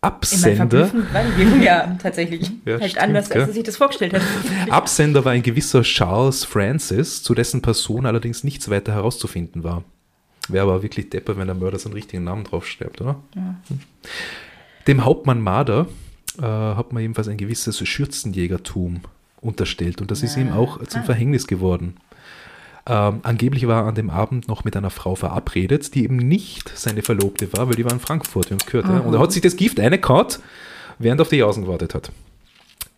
Absender, 0.04 0.92
ja 1.62 1.98
tatsächlich. 2.02 2.52
Ja, 2.66 2.80
halt 2.80 2.92
stimmt, 2.92 3.04
anders, 3.04 3.32
als 3.32 3.48
er 3.48 3.54
sich 3.54 3.64
das 3.64 3.78
vorgestellt 3.78 4.14
hat. 4.14 4.22
Absender 4.70 5.24
war 5.24 5.32
ein 5.32 5.44
gewisser 5.44 5.82
Charles 5.84 6.44
Francis, 6.44 7.24
zu 7.24 7.34
dessen 7.34 7.62
Person 7.62 8.06
allerdings 8.06 8.44
nichts 8.44 8.70
weiter 8.70 8.94
herauszufinden 8.94 9.64
war. 9.64 9.84
Wäre 10.50 10.66
aber 10.66 10.84
wirklich 10.84 11.10
depper, 11.10 11.38
wenn 11.38 11.48
der 11.48 11.56
Mörder 11.56 11.80
seinen 11.80 11.94
richtigen 11.94 12.26
Namen 12.26 12.44
draufschreibt, 12.44 13.00
oder? 13.00 13.16
Hm. 13.34 13.56
Dem 14.88 15.06
Hauptmann 15.06 15.40
Marder 15.40 15.88
äh, 16.40 16.44
hat 16.44 16.94
man 16.94 17.04
ebenfalls 17.04 17.28
ein 17.28 17.38
gewisses 17.38 17.78
Schürzenjägertum 17.88 19.02
unterstellt 19.42 20.02
und 20.02 20.10
das 20.12 20.24
ist 20.24 20.38
ihm 20.38 20.52
auch 20.52 20.84
zum 20.86 21.04
Verhängnis 21.04 21.48
geworden. 21.48 21.98
Ähm, 22.86 23.22
angeblich 23.24 23.68
war 23.68 23.84
er 23.84 23.88
an 23.88 23.96
dem 23.96 24.10
Abend 24.10 24.48
noch 24.48 24.66
mit 24.66 24.75
einer 24.75 24.90
Frau 24.90 25.16
verabredet, 25.16 25.96
die 25.96 26.04
eben 26.04 26.18
nicht 26.18 26.72
seine 26.75 27.02
Verlobte 27.02 27.52
war, 27.54 27.68
weil 27.68 27.75
die 27.75 27.86
war 27.86 27.94
in 27.94 28.00
Frankfurt, 28.00 28.50
wir 28.50 28.56
haben 28.56 28.62
es 28.62 28.66
gehört. 28.66 28.88
Ja? 28.88 29.00
Und 29.00 29.13
er 29.13 29.20
hat 29.20 29.32
sich 29.32 29.42
das 29.42 29.56
Gift 29.56 29.80
eingekaut, 29.80 30.40
während 31.00 31.20
er 31.20 31.24
auf 31.24 31.30
die 31.30 31.38
Jausen 31.38 31.63
gewartet 31.63 31.96
hat. 31.96 32.12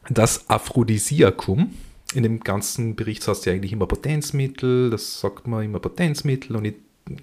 Das 0.10 0.50
Aphrodisiakum, 0.50 1.74
in 2.14 2.24
dem 2.24 2.40
ganzen 2.40 2.96
Bericht 2.96 3.28
hast 3.28 3.46
du 3.46 3.50
ja 3.50 3.56
eigentlich 3.56 3.74
immer 3.74 3.86
Potenzmittel, 3.86 4.90
das 4.90 5.20
sagt 5.20 5.48
man 5.48 5.64
immer 5.64 5.80
Potenzmittel 5.80 6.56
und 6.56 6.66
ich 6.66 6.76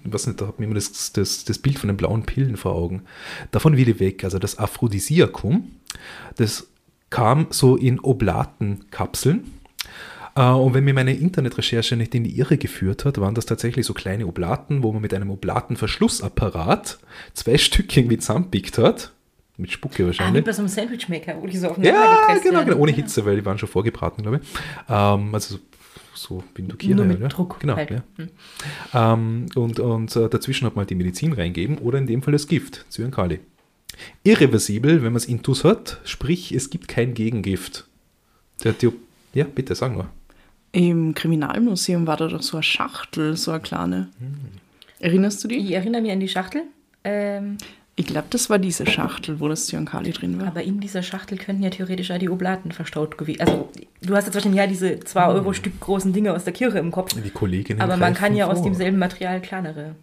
weiß 0.05 0.27
nicht, 0.27 0.39
da 0.41 0.47
hat 0.47 0.59
man 0.59 0.65
immer 0.65 0.75
das, 0.75 1.11
das, 1.13 1.43
das 1.45 1.59
Bild 1.59 1.77
von 1.79 1.87
den 1.89 1.97
blauen 1.97 2.23
Pillen 2.23 2.57
vor 2.57 2.73
Augen. 2.73 3.03
Davon 3.51 3.75
will 3.77 3.89
ich 3.89 3.99
weg. 3.99 4.23
Also 4.23 4.39
das 4.39 4.57
Aphrodisiakum, 4.57 5.71
das 6.37 6.67
kam 7.09 7.47
so 7.49 7.75
in 7.75 7.99
Oblatenkapseln. 7.99 9.51
Äh, 10.35 10.41
Und 10.49 10.73
wenn 10.73 10.83
mir 10.83 10.93
meine 10.93 11.13
Internetrecherche 11.15 11.95
nicht 11.95 12.15
in 12.15 12.23
die 12.23 12.37
Irre 12.37 12.57
geführt 12.57 13.05
hat, 13.05 13.19
waren 13.19 13.35
das 13.35 13.45
tatsächlich 13.45 13.85
so 13.85 13.93
kleine 13.93 14.25
Oblaten, 14.25 14.81
wo 14.83 14.91
man 14.91 15.01
mit 15.01 15.13
einem 15.13 15.29
Oblatenverschlussapparat 15.29 16.99
zwei 17.33 17.57
Stück 17.59 17.95
irgendwie 17.95 18.17
zusammenpickt 18.17 18.77
hat. 18.77 19.11
Mit 19.55 19.71
Spucke 19.71 19.93
Ah, 19.97 19.99
wie 19.99 20.05
wahrscheinlich. 20.07 20.43
bei 20.45 20.51
so 20.51 20.63
einem 20.63 20.69
Sandwichmaker, 20.69 21.35
wo 21.39 21.45
die 21.45 21.57
so 21.57 21.67
aufeinander 21.69 21.99
Ja, 21.99 22.37
genau, 22.41 22.65
genau, 22.65 22.77
ohne 22.77 22.91
Hitze, 22.91 23.23
weil 23.23 23.35
die 23.35 23.45
waren 23.45 23.59
schon 23.59 23.69
vorgebraten, 23.69 24.23
glaube 24.23 24.39
ich. 24.41 24.47
Ähm, 24.89 25.29
also 25.35 25.59
so, 26.23 26.43
Indukierer. 26.57 26.95
Nur 26.95 27.05
mit 27.05 27.19
ja. 27.19 27.27
Druck 27.27 27.59
Genau, 27.59 27.75
halt. 27.75 27.91
ja. 27.91 28.03
Hm. 28.17 28.29
Ähm, 28.93 29.45
und 29.55 29.79
und 29.79 30.15
äh, 30.15 30.29
dazwischen 30.29 30.65
hat 30.65 30.75
man 30.75 30.81
halt 30.81 30.89
die 30.89 30.95
Medizin 30.95 31.33
reingeben 31.33 31.77
oder 31.77 31.99
in 31.99 32.07
dem 32.07 32.21
Fall 32.23 32.31
das 32.31 32.47
Gift, 32.47 32.85
Zyankali. 32.89 33.39
Irreversibel, 34.23 35.03
wenn 35.03 35.11
man 35.13 35.17
es 35.17 35.25
intus 35.25 35.63
hat, 35.63 35.99
sprich, 36.03 36.51
es 36.51 36.69
gibt 36.69 36.87
kein 36.87 37.13
Gegengift. 37.13 37.85
Der 38.63 38.75
Theo 38.77 38.93
ja, 39.33 39.45
bitte, 39.45 39.75
sag 39.75 39.93
nur. 39.93 40.09
Im 40.71 41.13
Kriminalmuseum 41.13 42.07
war 42.07 42.17
da 42.17 42.27
doch 42.27 42.41
so 42.41 42.57
eine 42.57 42.63
Schachtel, 42.63 43.35
so 43.35 43.51
eine 43.51 43.61
kleine. 43.61 44.09
Erinnerst 44.99 45.43
du 45.43 45.47
die? 45.47 45.57
Ich 45.57 45.71
erinnere 45.71 46.01
mich 46.01 46.11
an 46.11 46.19
die 46.19 46.27
Schachtel. 46.27 46.63
Ähm, 47.03 47.57
Ich 47.95 48.07
glaube, 48.07 48.25
das 48.31 48.49
war 48.49 48.57
diese 48.57 48.87
Schachtel, 48.87 49.39
wo 49.39 49.47
das 49.47 49.67
Zyankali 49.67 50.11
drin 50.11 50.39
war. 50.39 50.47
aber 50.47 50.63
in 50.63 50.79
dieser 50.79 51.03
Schachtel 51.03 51.37
könnten 51.37 51.61
ja 51.61 51.69
theoretisch 51.69 52.09
auch 52.09 52.17
die 52.17 52.29
Oblaten 52.29 52.71
verstaut 52.71 53.17
gewesen. 53.19 53.41
Also, 53.41 53.69
du 54.01 54.15
hast 54.15 54.25
jetzt 54.25 54.33
wahrscheinlich 54.33 54.59
ja 54.59 54.65
diese 54.67 54.99
2 54.99 55.27
Euro 55.27 55.53
Stück 55.53 55.79
großen 55.79 56.11
Dinge 56.11 56.33
aus 56.33 56.43
der 56.43 56.53
Kirche 56.53 56.79
im 56.79 56.91
Kopf. 56.91 57.13
Die 57.13 57.29
Kolleginnen 57.29 57.81
Aber 57.81 57.95
man 57.97 58.15
kann 58.15 58.35
ja 58.35 58.47
aus 58.47 58.57
vor. 58.59 58.65
demselben 58.65 58.97
Material 58.97 59.41
kleinere 59.41 59.93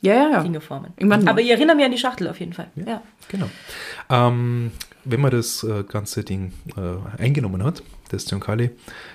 Ja, 0.00 0.14
ja, 0.14 0.30
ja. 0.30 0.42
Dinge 0.44 0.60
formen. 0.60 0.92
Ich 0.96 1.04
meine- 1.04 1.28
aber 1.28 1.40
ich 1.40 1.50
erinnere 1.50 1.74
mich 1.74 1.84
an 1.84 1.90
die 1.90 1.98
Schachtel 1.98 2.28
auf 2.28 2.38
jeden 2.38 2.52
Fall. 2.52 2.68
Ja. 2.86 3.02
Genau. 3.28 3.50
Ähm, 4.08 4.70
wenn 5.04 5.20
man 5.20 5.32
das 5.32 5.64
äh, 5.64 5.82
ganze 5.82 6.22
Ding 6.22 6.52
äh, 6.76 7.20
eingenommen 7.22 7.64
hat, 7.64 7.82
das 8.10 8.26
Zyankali, 8.26 8.70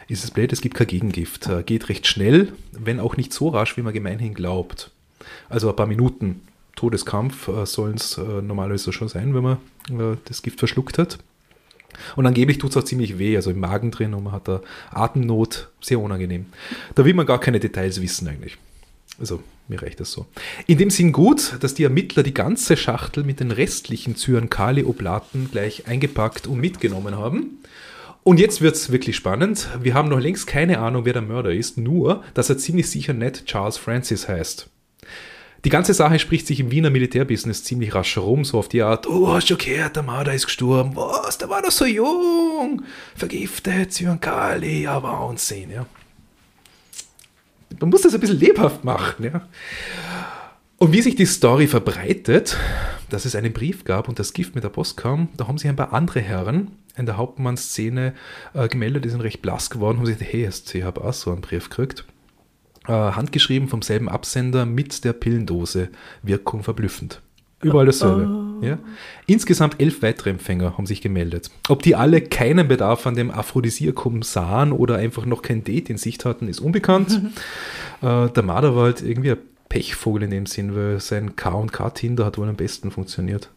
ist 0.10 0.24
es 0.26 0.32
blöd, 0.32 0.52
es 0.52 0.60
gibt 0.62 0.76
kein 0.76 0.88
Gegengift. 0.88 1.48
Äh, 1.48 1.64
geht 1.64 1.88
recht 1.90 2.06
schnell, 2.06 2.52
wenn 2.74 3.00
auch 3.00 3.16
nicht 3.16 3.32
so 3.32 3.48
rasch, 3.48 3.78
wie 3.78 3.82
man 3.82 3.94
gemeinhin 3.94 4.34
glaubt. 4.34 4.92
Also 5.50 5.70
ein 5.70 5.76
paar 5.76 5.88
Minuten 5.88 6.42
Todeskampf 6.76 7.48
äh, 7.48 7.66
sollen 7.66 7.96
es 7.96 8.18
äh, 8.18 8.42
normalerweise 8.42 8.94
schon 8.94 9.08
sein, 9.08 9.34
wenn 9.34 9.44
man 9.44 9.58
äh, 9.90 10.18
das 10.26 10.42
Gift 10.42 10.60
verschluckt 10.60 10.98
hat. 10.98 11.18
Und 12.16 12.26
angeblich 12.26 12.58
tut 12.58 12.72
es 12.72 12.78
auch 12.78 12.84
ziemlich 12.84 13.18
weh, 13.18 13.36
also 13.36 13.52
im 13.52 13.60
Magen 13.60 13.92
drin 13.92 14.14
und 14.14 14.26
man 14.26 14.34
hat 14.34 14.48
da 14.48 14.62
Atemnot, 14.92 15.70
sehr 15.82 16.00
unangenehm. 16.00 16.48
Da 16.94 17.06
will 17.06 17.14
man 17.14 17.26
gar 17.26 17.40
keine 17.40 17.60
Details 17.60 18.02
wissen 18.02 18.28
eigentlich. 18.28 18.58
Also 19.18 19.42
mir 19.68 19.82
reicht 19.82 20.00
das 20.00 20.12
so. 20.12 20.26
In 20.68 20.78
dem 20.78 20.90
Sinn 20.90 21.12
gut, 21.12 21.56
dass 21.62 21.74
die 21.74 21.84
Ermittler 21.84 22.22
die 22.22 22.34
ganze 22.34 22.78
Schachtel 22.78 23.24
mit 23.24 23.40
den 23.40 23.52
restlichen 23.52 24.16
Zyankali-Oblaten 24.16 25.50
gleich 25.52 25.88
eingepackt 25.88 26.48
und 26.48 26.60
mitgenommen 26.60 27.18
haben. 27.18 27.60
Und 28.24 28.40
jetzt 28.40 28.62
wird 28.62 28.76
es 28.76 28.92
wirklich 28.92 29.16
spannend. 29.16 29.70
Wir 29.82 29.94
haben 29.94 30.10
noch 30.10 30.20
längst 30.20 30.48
keine 30.48 30.80
Ahnung, 30.80 31.06
wer 31.06 31.14
der 31.14 31.22
Mörder 31.22 31.54
ist, 31.54 31.78
nur, 31.78 32.24
dass 32.34 32.50
er 32.50 32.58
ziemlich 32.58 32.90
sicher 32.90 33.14
nicht 33.14 33.46
Charles 33.46 33.78
Francis 33.78 34.28
heißt. 34.28 34.68
Die 35.66 35.72
ganze 35.72 35.96
Sache 35.96 36.20
spricht 36.20 36.46
sich 36.46 36.60
im 36.60 36.70
Wiener 36.70 36.92
Militärbusiness 36.92 37.64
ziemlich 37.64 37.96
rasch 37.96 38.18
herum, 38.18 38.46
so 38.46 38.60
auf 38.60 38.70
die 38.70 38.84
Art, 38.84 39.08
oh, 39.08 39.34
hast 39.34 39.50
du 39.50 39.58
gehört, 39.58 39.96
der 39.96 40.04
Marder 40.04 40.32
ist 40.32 40.46
gestorben, 40.46 40.96
was, 40.96 41.40
der 41.40 41.50
war 41.50 41.64
doch 41.64 41.72
so 41.72 41.86
jung, 41.86 42.84
vergiftet, 43.16 43.92
Zyankali, 43.92 44.84
ja, 44.84 45.02
Wahnsinn, 45.02 45.72
ja. 45.72 45.88
Man 47.80 47.90
muss 47.90 48.04
das 48.04 48.14
ein 48.14 48.20
bisschen 48.20 48.40
lebhaft 48.40 48.84
machen, 48.84 49.26
ja. 49.26 49.48
Und 50.78 50.92
wie 50.92 51.02
sich 51.02 51.16
die 51.16 51.26
Story 51.26 51.66
verbreitet, 51.66 52.58
dass 53.10 53.26
es 53.26 53.36
einen 53.36 53.52
Brief 53.52 53.86
gab 53.86 54.08
und 54.08 54.20
das 54.20 54.34
Gift 54.34 54.54
mit 54.54 54.64
der 54.64 54.70
Post 54.70 54.98
kam, 54.98 55.30
da 55.36 55.48
haben 55.48 55.58
sich 55.58 55.68
ein 55.68 55.76
paar 55.76 55.94
andere 55.94 56.20
Herren 56.20 56.74
in 56.96 57.08
der 57.08 57.18
Hauptmannszene 57.18 58.14
äh, 58.54 58.68
gemeldet, 58.68 59.04
die 59.04 59.10
sind 59.10 59.22
recht 59.22 59.42
blass 59.42 59.72
geworden, 59.72 59.98
haben 59.98 60.06
sich 60.06 60.20
gedacht, 60.20 60.32
hey, 60.32 60.48
ich 60.48 60.84
habe 60.84 61.04
auch 61.04 61.14
so 61.14 61.32
einen 61.32 61.42
Brief 61.42 61.70
gekriegt. 61.72 62.06
Äh, 62.88 62.92
handgeschrieben 62.92 63.68
vom 63.68 63.82
selben 63.82 64.10
Absender 64.10 64.66
mit 64.66 65.04
der 65.04 65.14
Pillendose. 65.14 65.90
Wirkung 66.22 66.64
verblüffend. 66.64 67.22
Überall 67.62 67.88
dasselbe. 67.88 68.60
Ja? 68.62 68.78
Insgesamt 69.26 69.82
elf 69.82 70.02
weitere 70.02 70.30
Empfänger 70.30 70.78
haben 70.78 70.86
sich 70.86 71.02
gemeldet. 71.02 71.50
Ob 71.68 71.82
die 71.82 71.96
alle 71.96 72.22
keinen 72.22 72.68
Bedarf 72.68 73.08
an 73.08 73.16
dem 73.16 73.32
Aphrodisiakum 73.32 74.22
sahen 74.22 74.72
oder 74.72 74.98
einfach 74.98 75.26
noch 75.26 75.42
kein 75.42 75.64
Date 75.64 75.90
in 75.90 75.98
Sicht 75.98 76.26
hatten, 76.26 76.48
ist 76.48 76.60
unbekannt. 76.60 77.22
äh, 78.02 78.30
der 78.30 78.44
Marder 78.44 78.76
war 78.76 78.84
halt 78.84 79.02
irgendwie 79.02 79.32
ein 79.32 79.38
Pechvogel 79.70 80.24
in 80.24 80.30
dem 80.30 80.46
Sinn, 80.46 80.76
weil 80.76 81.00
sein 81.00 81.36
K&K 81.36 81.90
Tinder 81.92 82.26
hat 82.26 82.38
wohl 82.38 82.48
am 82.48 82.56
besten 82.56 82.92
funktioniert. 82.92 83.50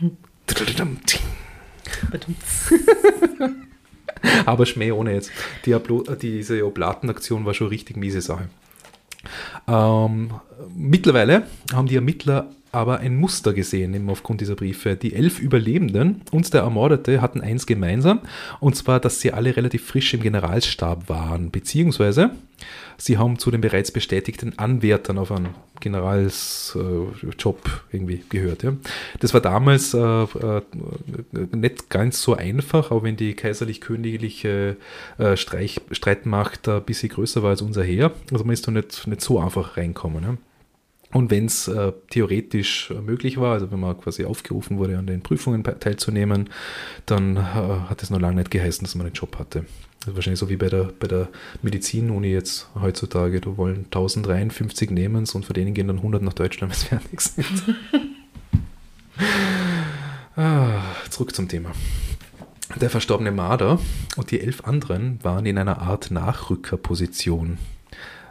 Aber 4.46 4.66
Schmäh 4.66 4.92
ohne 4.92 5.14
jetzt. 5.14 5.30
Die 5.64 5.72
äh, 5.72 6.16
diese 6.20 6.66
Oblatenaktion 6.66 7.44
war 7.44 7.54
schon 7.54 7.68
richtig 7.68 7.96
miese 7.96 8.20
Sache. 8.20 8.48
Ähm, 9.68 10.30
mittlerweile 10.74 11.46
haben 11.72 11.88
die 11.88 11.96
Ermittler 11.96 12.50
aber 12.72 12.98
ein 12.98 13.16
Muster 13.16 13.52
gesehen, 13.52 13.94
eben 13.94 14.10
aufgrund 14.10 14.40
dieser 14.40 14.54
Briefe. 14.54 14.96
Die 14.96 15.14
elf 15.14 15.38
Überlebenden 15.38 16.22
und 16.30 16.52
der 16.52 16.62
Ermordete 16.62 17.22
hatten 17.22 17.40
eins 17.40 17.66
gemeinsam, 17.66 18.20
und 18.60 18.76
zwar, 18.76 19.00
dass 19.00 19.20
sie 19.20 19.32
alle 19.32 19.56
relativ 19.56 19.86
frisch 19.86 20.12
im 20.14 20.20
Generalstab 20.20 21.08
waren, 21.08 21.50
beziehungsweise 21.50 22.30
sie 22.98 23.18
haben 23.18 23.38
zu 23.38 23.50
den 23.50 23.60
bereits 23.60 23.90
bestätigten 23.90 24.58
Anwärtern 24.58 25.18
auf 25.18 25.30
einen 25.30 25.48
Generalsjob 25.80 27.84
irgendwie 27.92 28.22
gehört. 28.28 28.62
Ja. 28.62 28.72
Das 29.20 29.34
war 29.34 29.40
damals 29.40 29.94
äh, 29.94 29.98
äh, 29.98 30.62
nicht 31.52 31.90
ganz 31.90 32.22
so 32.22 32.34
einfach, 32.34 32.90
auch 32.90 33.02
wenn 33.02 33.16
die 33.16 33.34
kaiserlich-königliche 33.34 34.76
äh, 35.18 35.36
Streitmacht 35.36 36.68
ein 36.68 36.82
bisschen 36.82 37.10
größer 37.10 37.42
war 37.42 37.50
als 37.50 37.62
unser 37.62 37.84
Heer. 37.84 38.12
Also 38.32 38.44
man 38.44 38.54
ist 38.54 38.66
da 38.66 38.72
nicht, 38.72 39.06
nicht 39.06 39.20
so 39.20 39.38
einfach 39.38 39.76
reinkommen. 39.76 40.22
Ja. 40.22 40.36
Und 41.16 41.30
wenn 41.30 41.46
es 41.46 41.66
äh, 41.66 41.92
theoretisch 42.10 42.92
möglich 43.02 43.38
war, 43.38 43.54
also 43.54 43.70
wenn 43.70 43.80
man 43.80 43.98
quasi 43.98 44.26
aufgerufen 44.26 44.76
wurde, 44.76 44.98
an 44.98 45.06
den 45.06 45.22
Prüfungen 45.22 45.64
teilzunehmen, 45.64 46.50
dann 47.06 47.38
äh, 47.38 47.40
hat 47.40 48.02
es 48.02 48.10
noch 48.10 48.20
lange 48.20 48.36
nicht 48.36 48.50
geheißen, 48.50 48.84
dass 48.84 48.96
man 48.96 49.06
einen 49.06 49.14
Job 49.14 49.38
hatte. 49.38 49.64
Das 50.00 50.08
ist 50.08 50.14
wahrscheinlich 50.14 50.40
so 50.40 50.50
wie 50.50 50.58
bei 50.58 50.68
der, 50.68 50.92
bei 51.00 51.06
der 51.06 51.30
Medizinuni 51.62 52.28
jetzt 52.28 52.68
heutzutage. 52.78 53.40
Da 53.40 53.56
wollen 53.56 53.86
1053 53.86 54.90
nehmen 54.90 55.26
und 55.32 55.46
von 55.46 55.54
denen 55.54 55.72
gehen 55.72 55.88
dann 55.88 55.96
100 55.96 56.20
nach 56.20 56.34
Deutschland, 56.34 56.70
wenn 56.74 56.78
sie 56.78 56.86
fertig 56.86 57.20
sind. 57.22 57.76
ah, 60.36 60.82
zurück 61.08 61.34
zum 61.34 61.48
Thema. 61.48 61.72
Der 62.78 62.90
verstorbene 62.90 63.32
Marder 63.32 63.80
und 64.16 64.30
die 64.30 64.42
elf 64.42 64.64
anderen 64.64 65.18
waren 65.24 65.46
in 65.46 65.56
einer 65.56 65.80
Art 65.80 66.10
Nachrückerposition. 66.10 67.56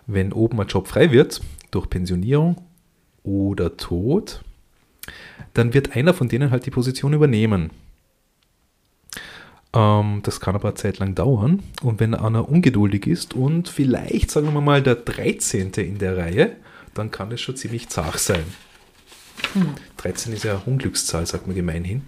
Wenn 0.05 0.33
oben 0.33 0.61
ein 0.61 0.67
Job 0.67 0.87
frei 0.87 1.11
wird, 1.11 1.41
durch 1.71 1.89
Pensionierung 1.89 2.57
oder 3.25 3.77
Tod, 3.77 4.43
dann 5.53 5.73
wird 5.73 5.95
einer 5.95 6.13
von 6.13 6.29
denen 6.29 6.51
halt 6.51 6.65
die 6.65 6.71
Position 6.71 7.13
übernehmen. 7.13 7.71
Ähm, 9.73 10.21
das 10.23 10.39
kann 10.39 10.55
aber 10.55 10.69
eine 10.69 10.75
Zeit 10.75 10.99
lang 10.99 11.15
dauern. 11.15 11.61
Und 11.81 11.99
wenn 11.99 12.15
einer 12.15 12.47
ungeduldig 12.47 13.07
ist 13.07 13.33
und 13.33 13.67
vielleicht, 13.67 14.31
sagen 14.31 14.53
wir 14.53 14.61
mal, 14.61 14.81
der 14.81 14.95
13. 14.95 15.71
in 15.73 15.97
der 15.97 16.17
Reihe, 16.17 16.55
dann 16.93 17.11
kann 17.11 17.31
es 17.31 17.41
schon 17.41 17.57
ziemlich 17.57 17.89
zart 17.89 18.19
sein. 18.19 18.43
13 19.97 20.33
ist 20.33 20.45
ja 20.45 20.53
eine 20.53 20.63
Unglückszahl, 20.65 21.25
sagt 21.25 21.45
man 21.45 21.55
gemeinhin. 21.55 22.03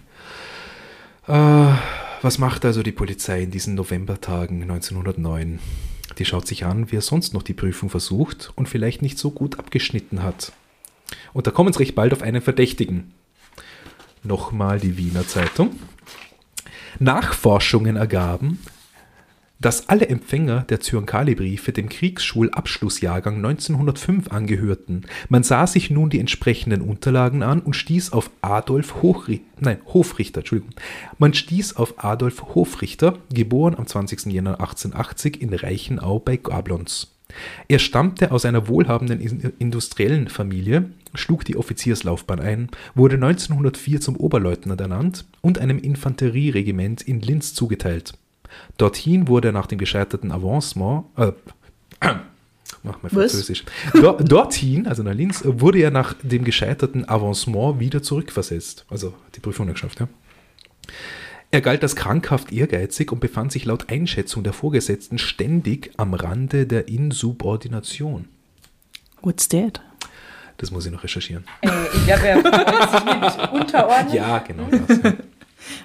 Äh, 1.27 1.73
was 2.21 2.39
macht 2.39 2.65
also 2.65 2.83
die 2.83 2.93
Polizei 2.93 3.43
in 3.43 3.51
diesen 3.51 3.75
Novembertagen 3.75 4.61
1909? 4.63 5.59
Die 6.17 6.25
schaut 6.25 6.47
sich 6.47 6.65
an, 6.65 6.89
wie 6.91 6.95
er 6.95 7.01
sonst 7.01 7.33
noch 7.33 7.43
die 7.43 7.53
Prüfung 7.53 7.89
versucht 7.89 8.51
und 8.55 8.69
vielleicht 8.69 9.01
nicht 9.01 9.19
so 9.19 9.29
gut 9.29 9.59
abgeschnitten 9.59 10.23
hat. 10.23 10.53
Und 11.33 11.47
da 11.47 11.51
kommen 11.51 11.73
sie 11.73 11.79
recht 11.79 11.95
bald 11.95 12.13
auf 12.13 12.21
einen 12.21 12.41
Verdächtigen. 12.41 13.13
Nochmal 14.23 14.79
die 14.79 14.97
Wiener 14.97 15.27
Zeitung. 15.27 15.71
Nachforschungen 16.99 17.95
ergaben, 17.95 18.59
dass 19.59 19.89
alle 19.89 20.07
Empfänger 20.07 20.61
der 20.69 20.79
Zyankali-Briefe 20.81 21.71
dem 21.71 21.89
Kriegsschulabschlussjahrgang 21.89 23.37
1905 23.37 24.31
angehörten. 24.31 25.05
Man 25.29 25.43
sah 25.43 25.65
sich 25.65 25.89
nun 25.89 26.09
die 26.09 26.19
entsprechenden 26.19 26.81
Unterlagen 26.81 27.41
an 27.43 27.61
und 27.61 27.75
stieß 27.75 28.13
auf 28.13 28.29
Adolf 28.41 29.01
Hochri 29.01 29.41
nein, 29.59 29.79
Hofrichter, 29.87 30.39
Entschuldigung. 30.41 30.75
Man 31.17 31.33
stieß 31.33 31.75
auf 31.75 32.03
Adolf 32.03 32.55
Hofrichter, 32.55 33.17
geboren 33.33 33.75
am 33.75 33.87
20. 33.87 34.27
Jänner 34.27 34.59
1880 34.59 35.41
in 35.41 35.53
Reichenau 35.53 36.19
bei 36.19 36.37
Gablons. 36.37 37.16
Er 37.67 37.79
stammte 37.79 38.31
aus 38.31 38.45
einer 38.45 38.67
wohlhabenden 38.67 39.19
in- 39.19 39.53
industriellen 39.59 40.27
Familie, 40.27 40.89
schlug 41.13 41.45
die 41.45 41.55
Offizierslaufbahn 41.57 42.39
ein, 42.39 42.69
wurde 42.95 43.15
1904 43.15 44.01
zum 44.01 44.15
Oberleutnant 44.17 44.79
ernannt 44.81 45.25
und 45.41 45.59
einem 45.59 45.79
Infanterieregiment 45.79 47.01
in 47.01 47.21
Linz 47.21 47.53
zugeteilt. 47.53 48.13
Dorthin 48.77 49.27
wurde 49.27 49.49
er 49.49 49.51
nach 49.51 49.67
dem 49.67 49.77
gescheiterten 49.77 50.31
Avancement, 50.31 51.05
äh, 51.17 51.31
mach 52.83 53.01
mal? 53.03 53.09
Französisch. 53.09 53.63
Dor 53.93 54.17
dorthin, 54.17 54.87
also 54.87 55.03
nach 55.03 55.13
Linz, 55.13 55.41
wurde 55.45 55.79
er 55.79 55.91
nach 55.91 56.13
dem 56.23 56.43
gescheiterten 56.43 57.07
Avancement 57.07 57.79
wieder 57.79 58.01
zurückversetzt. 58.01 58.85
Also 58.89 59.13
die 59.35 59.39
Prüfung 59.39 59.67
geschafft, 59.67 59.99
ja. 59.99 60.07
Er 61.49 61.61
galt 61.61 61.81
als 61.81 61.95
krankhaft 61.95 62.51
ehrgeizig 62.51 63.11
und 63.11 63.19
befand 63.19 63.51
sich 63.51 63.63
laut 63.65 63.89
Einschätzung 63.89 64.43
der 64.43 64.53
Vorgesetzten 64.53 65.17
ständig 65.17 65.91
am 65.97 66.13
Rande 66.13 66.67
der 66.67 66.87
Insubordination. 66.89 68.27
What's 69.21 69.47
that? 69.49 69.81
Das 70.57 70.71
muss 70.71 70.85
ich 70.85 70.91
noch 70.91 71.03
recherchieren. 71.03 71.45
Äh, 71.61 71.69
ich 71.93 72.05
glaube, 72.05 72.27
er 72.27 72.37
sich 72.41 73.05
nicht 73.05 73.53
unterordnen. 73.53 74.13
Ja, 74.13 74.39
genau 74.39 74.67
das. 74.69 74.99
Ja. 75.03 75.13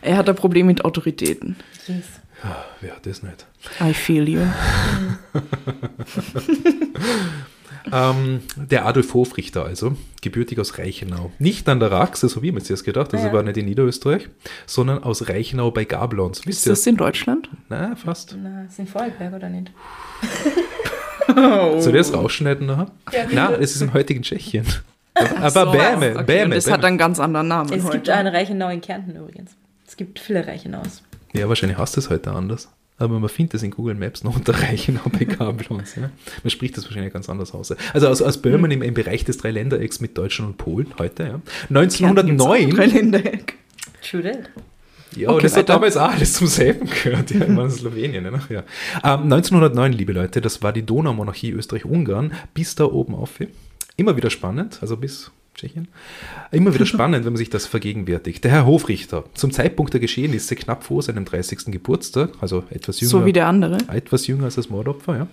Er 0.01 0.17
hat 0.19 0.29
ein 0.29 0.37
Problem 0.37 0.67
mit 0.67 0.85
Autoritäten. 0.85 1.57
Yes. 1.89 2.05
Ah, 2.45 2.63
Wer 2.81 2.95
hat 2.95 3.07
das 3.07 3.23
nicht? 3.23 3.47
I 3.81 3.93
feel 3.95 4.29
you. 4.29 4.43
Ähm, 7.91 8.43
der 8.57 8.87
Adolf 8.87 9.13
Hofrichter 9.15 9.65
also, 9.65 9.97
gebürtig 10.21 10.59
aus 10.61 10.79
Reichenau. 10.79 11.33
Nicht 11.39 11.69
an 11.69 11.81
der 11.81 11.91
Raxe, 11.91 12.29
so 12.29 12.43
wie 12.43 12.53
man 12.53 12.61
sich 12.61 12.69
das 12.69 12.85
gedacht, 12.85 13.13
also 13.15 13.27
Ja. 13.27 13.33
war 13.33 13.43
nicht 13.43 13.57
in 13.57 13.65
Niederösterreich, 13.65 14.29
sondern 14.67 15.03
aus 15.03 15.29
Reichenau 15.29 15.71
bei 15.71 15.85
Gablons. 15.85 16.47
Wisst 16.47 16.61
Ist 16.61 16.67
ihr? 16.67 16.71
das 16.73 16.87
in 16.87 16.97
Deutschland? 16.97 17.49
Na, 17.69 17.97
fast. 17.97 18.37
Na, 18.41 18.65
ist 18.65 18.79
in 18.79 18.87
Vorarlberg 18.87 19.33
oder 19.35 19.49
nicht? 19.49 19.73
Soll 21.79 21.95
ich 21.97 21.99
das 22.09 22.13
rausschneiden 22.15 22.67
nachher? 22.67 22.91
Ja. 23.13 23.25
Na, 23.33 23.53
es 23.53 23.75
ist 23.75 23.83
im 23.83 23.93
heutigen 23.93 24.23
Tschechien. 24.23 24.67
Aber 25.15 25.51
So, 25.51 25.71
Bäme, 25.73 26.15
okay, 26.15 26.25
Bäme, 26.25 26.45
und 26.47 26.51
Das 26.55 26.65
Bäme. 26.65 26.77
hat 26.77 26.85
einen 26.85 26.99
ganz 26.99 27.21
anderen 27.21 27.49
Namen. 27.49 27.73
Es 27.73 27.85
heute. 27.85 27.93
gibt 27.99 28.09
eine 28.11 28.33
Reichenau 28.33 28.69
in 28.71 28.81
Kärnten 28.81 29.15
übrigens. 29.17 29.53
Es 29.87 29.97
gibt 29.97 30.19
viele 30.19 30.47
Reichenaus. 30.47 31.03
Ja, 31.35 31.49
wahrscheinlich 31.49 31.79
hast 31.79 31.97
du 31.97 32.01
es 32.01 32.11
heute 32.11 32.33
anders. 32.33 32.69
Aber 32.99 33.19
man 33.19 33.29
findet 33.29 33.55
es 33.55 33.63
in 33.63 33.71
Google 33.73 33.95
Maps 33.95 34.23
noch 34.23 34.37
unter 34.37 34.55
Reichenau 34.63 35.03
bei 35.19 35.25
Gablons. 35.25 35.97
Ja. 35.97 36.11
Man 36.43 36.51
spricht 36.51 36.77
das 36.77 36.85
wahrscheinlich 36.85 37.13
ganz 37.13 37.29
anders 37.29 37.53
aus. 37.53 37.75
Also 37.93 38.09
aus, 38.09 38.23
aus 38.23 38.41
Böhmen 38.41 38.71
im, 38.71 38.83
im 38.83 38.95
Bereich 38.95 39.25
des 39.25 39.39
Dreiländerecks 39.39 40.01
mit 40.01 40.17
Deutschland 40.17 40.51
und 40.53 40.59
Polen 40.59 40.95
heute. 40.99 41.23
Ja. 41.25 41.29
Kärnten 41.69 41.81
gibt's 41.81 42.01
auch 42.03 42.09
1909 42.09 42.71
drei 42.71 42.87
Ländereck. 42.87 43.55
True 44.09 44.23
that. 44.23 44.51
Ja, 45.17 45.29
Okay, 45.29 45.43
das 45.43 45.53
hat 45.53 45.59
weiter. 45.69 45.73
damals 45.75 45.97
auch 45.97 46.11
alles 46.11 46.33
zum 46.35 46.47
selben 46.47 46.89
gehört. 46.89 47.31
Ja, 47.33 47.47
meine, 47.47 47.71
Slowenien. 47.71 48.25
Ne? 48.25 48.41
Ja. 48.49 48.61
Ähm, 49.05 49.25
1909, 49.25 49.93
liebe 49.93 50.13
Leute, 50.13 50.41
das 50.41 50.63
war 50.63 50.73
die 50.73 50.83
Donaumonarchie 50.87 51.51
Österreich-Ungarn, 51.51 52.33
bis 52.55 52.75
da 52.77 52.85
oben 52.85 53.15
auf. 53.15 53.33
Immer 53.97 54.17
wieder 54.17 54.31
spannend, 54.31 54.79
also 54.81 54.97
bis 54.97 55.31
Tschechien. 55.55 55.89
Immer 56.51 56.75
wieder 56.75 56.87
spannend, 56.95 57.25
wenn 57.25 57.33
man 57.33 57.39
sich 57.39 57.51
das 57.51 57.67
vergegenwärtigt. 57.67 58.43
Der 58.45 58.51
Herr 58.51 58.67
Hofrichter, 58.67 59.25
zum 59.35 59.51
Zeitpunkt 59.53 59.93
der 59.93 60.01
Geschehnisse 60.01 60.57
knapp 60.57 60.85
vor 60.85 61.03
seinem 61.03 61.25
30. 61.25 61.67
Geburtstag, 61.67 62.31
also 62.41 62.65
etwas 62.71 63.01
jünger, 63.01 63.11
So 63.11 63.25
wie 63.27 63.33
der 63.33 63.47
andere. 63.47 63.79
etwas 63.89 64.27
jünger 64.27 64.45
als 64.45 64.55
das 64.57 64.69
Mordopfer, 64.71 65.17
ja. 65.17 65.27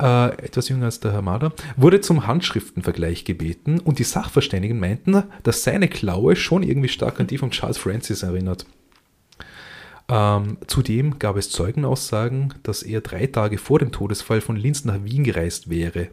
Äh, 0.00 0.34
etwas 0.44 0.68
jünger 0.68 0.86
als 0.86 1.00
der 1.00 1.12
Herr 1.12 1.22
Marder, 1.22 1.52
wurde 1.76 2.00
zum 2.00 2.26
Handschriftenvergleich 2.26 3.24
gebeten 3.24 3.78
und 3.78 3.98
die 3.98 4.04
Sachverständigen 4.04 4.80
meinten, 4.80 5.22
dass 5.42 5.62
seine 5.62 5.88
Klaue 5.88 6.34
schon 6.34 6.62
irgendwie 6.62 6.88
stark 6.88 7.20
an 7.20 7.26
die 7.26 7.38
von 7.38 7.50
Charles 7.50 7.78
Francis 7.78 8.22
erinnert. 8.22 8.66
Ähm, 10.08 10.58
zudem 10.66 11.18
gab 11.18 11.36
es 11.36 11.50
Zeugenaussagen, 11.50 12.54
dass 12.64 12.82
er 12.82 13.00
drei 13.00 13.26
Tage 13.26 13.58
vor 13.58 13.78
dem 13.78 13.92
Todesfall 13.92 14.40
von 14.40 14.56
Linz 14.56 14.84
nach 14.84 15.04
Wien 15.04 15.24
gereist 15.24 15.70
wäre. 15.70 16.08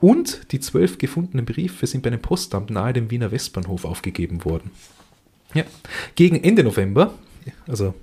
Und 0.00 0.52
die 0.52 0.60
zwölf 0.60 0.98
gefundenen 0.98 1.46
Briefe 1.46 1.86
sind 1.86 2.02
bei 2.02 2.10
einem 2.10 2.22
Postamt 2.22 2.70
nahe 2.70 2.92
dem 2.92 3.10
Wiener 3.10 3.30
Westbahnhof 3.32 3.84
aufgegeben 3.84 4.44
worden. 4.44 4.70
Ja. 5.54 5.64
Gegen 6.14 6.42
Ende 6.42 6.64
November, 6.64 7.14
also 7.66 7.94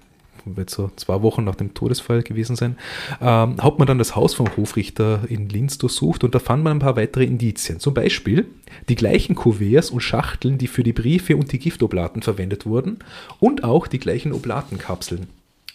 wird 0.45 0.69
so 0.69 0.91
zwei 0.95 1.21
Wochen 1.21 1.43
nach 1.43 1.55
dem 1.55 1.73
Todesfall 1.73 2.23
gewesen 2.23 2.55
sein, 2.55 2.77
ähm, 3.21 3.61
hat 3.61 3.77
man 3.77 3.87
dann 3.87 3.97
das 3.97 4.15
Haus 4.15 4.33
vom 4.33 4.55
Hofrichter 4.55 5.21
in 5.27 5.49
Linz 5.49 5.77
durchsucht 5.77 6.23
und 6.23 6.33
da 6.35 6.39
fand 6.39 6.63
man 6.63 6.77
ein 6.77 6.79
paar 6.79 6.95
weitere 6.95 7.25
Indizien. 7.25 7.79
Zum 7.79 7.93
Beispiel 7.93 8.47
die 8.87 8.95
gleichen 8.95 9.35
Kuverts 9.35 9.89
und 9.89 10.01
Schachteln, 10.01 10.57
die 10.57 10.67
für 10.67 10.83
die 10.83 10.93
Briefe 10.93 11.35
und 11.35 11.51
die 11.51 11.59
Giftoblaten 11.59 12.21
verwendet 12.21 12.65
wurden 12.65 12.99
und 13.39 13.63
auch 13.63 13.87
die 13.87 13.99
gleichen 13.99 14.33
Oblatenkapseln. 14.33 15.27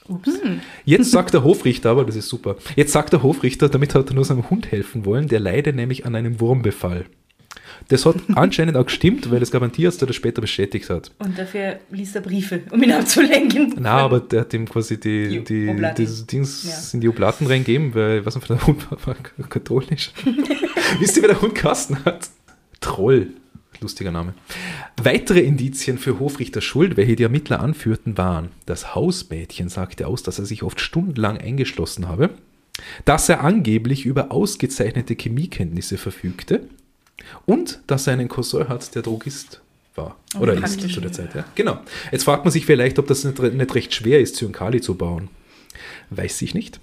Ups. 0.09 0.31
Jetzt 0.85 1.11
sagt 1.11 1.33
der 1.35 1.45
Hofrichter, 1.45 1.90
aber 1.90 2.05
das 2.05 2.17
ist 2.17 2.29
super, 2.29 2.57
jetzt 2.77 2.93
sagt 2.93 3.12
der 3.12 3.23
Hofrichter, 3.23 3.69
damit 3.69 3.95
hat 3.95 4.09
er 4.11 4.14
nur 4.14 4.25
seinem 4.25 4.51
Hund 4.51 4.71
helfen 4.71 5.05
wollen, 5.07 5.29
der 5.29 5.40
leide 5.40 5.73
nämlich 5.73 6.05
an 6.07 6.14
einem 6.14 6.40
Wurmbefall. 6.40 7.07
Das 7.88 8.05
hat 8.07 8.17
anscheinend 8.35 8.77
auch 8.77 8.85
gestimmt, 8.85 9.31
weil 9.31 9.43
es 9.43 9.51
gab 9.51 9.62
einen 9.62 9.73
Tierarzt, 9.73 10.01
der 10.01 10.07
das 10.07 10.17
später 10.17 10.40
bestätigt 10.40 10.90
hat. 10.90 11.11
Und 11.19 11.38
dafür 11.38 11.79
liest 11.90 12.14
er 12.14 12.21
Briefe, 12.23 12.61
um 12.71 12.83
ihn 12.83 12.93
abzulenken. 12.93 13.75
Na, 13.79 13.93
aber 13.99 14.21
der 14.21 14.43
hat 14.43 14.53
ihm 14.55 14.69
quasi 14.69 14.99
die, 15.01 15.43
Die 15.43 15.45
die, 15.45 15.77
dieses 15.97 16.27
Dings 16.27 16.64
Ja. 16.64 16.95
in 16.95 17.01
die 17.01 17.09
Oblaten 17.09 17.47
reingeben, 17.47 17.95
weil, 17.95 18.25
weiß 18.25 18.35
nicht, 18.37 18.49
der 18.49 18.67
Hund 18.67 18.90
war, 18.90 18.99
war 19.07 19.17
katholisch. 19.49 20.12
Wisst 21.01 21.17
ihr, 21.17 21.23
wer 21.23 21.31
der 21.31 21.40
Hund 21.40 21.55
Kasten 21.55 22.05
hat? 22.05 22.29
Troll. 22.81 23.29
Lustiger 23.85 24.12
Name. 24.12 24.35
Weitere 24.97 25.40
Indizien 25.40 25.99
für 25.99 26.18
Hofrichter 26.18 26.62
Schuld, 26.62 26.97
welche 26.97 27.16
die 27.16 27.23
Ermittler 27.23 27.61
anführten, 27.61 28.16
waren, 28.16 28.49
das 28.64 28.94
Hausmädchen 28.94 29.68
sagte 29.68 30.07
aus, 30.07 30.23
dass 30.23 30.38
er 30.38 30.47
sich 30.47 30.62
oft 30.62 30.81
stundenlang 30.81 31.37
eingeschlossen 31.37 32.09
habe, 32.09 32.31
dass 33.05 33.29
er 33.29 33.44
angeblich 33.44 34.07
über 34.07 34.33
ausgezeichnete 34.33 35.14
Chemiekenntnisse 35.14 35.99
verfügte 35.99 36.62
und 37.44 37.81
dass 37.87 38.07
er 38.07 38.14
einen 38.14 38.29
Cousin 38.29 38.68
hat, 38.68 38.94
der 38.94 39.03
Drogist 39.03 39.61
war. 39.94 40.16
Oh, 40.35 40.40
Oder 40.40 40.55
ist 40.55 40.81
zu 40.81 41.01
der 41.01 41.12
Zeit, 41.12 41.35
ja. 41.35 41.44
Genau. 41.55 41.81
Jetzt 42.11 42.25
fragt 42.25 42.44
man 42.44 42.53
sich 42.53 42.66
vielleicht, 42.66 42.99
ob 42.99 43.07
das 43.07 43.23
nicht, 43.25 43.38
nicht 43.38 43.75
recht 43.75 43.94
schwer 43.94 44.18
ist, 44.18 44.37
Zyankali 44.37 44.81
zu 44.81 44.94
bauen. 44.94 45.29
Weiß 46.11 46.40
ich 46.42 46.55
nicht. 46.55 46.81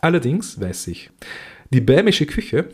Allerdings 0.00 0.60
weiß 0.60 0.86
ich, 0.86 1.10
die 1.70 1.80
bämische 1.80 2.26
Küche 2.26 2.68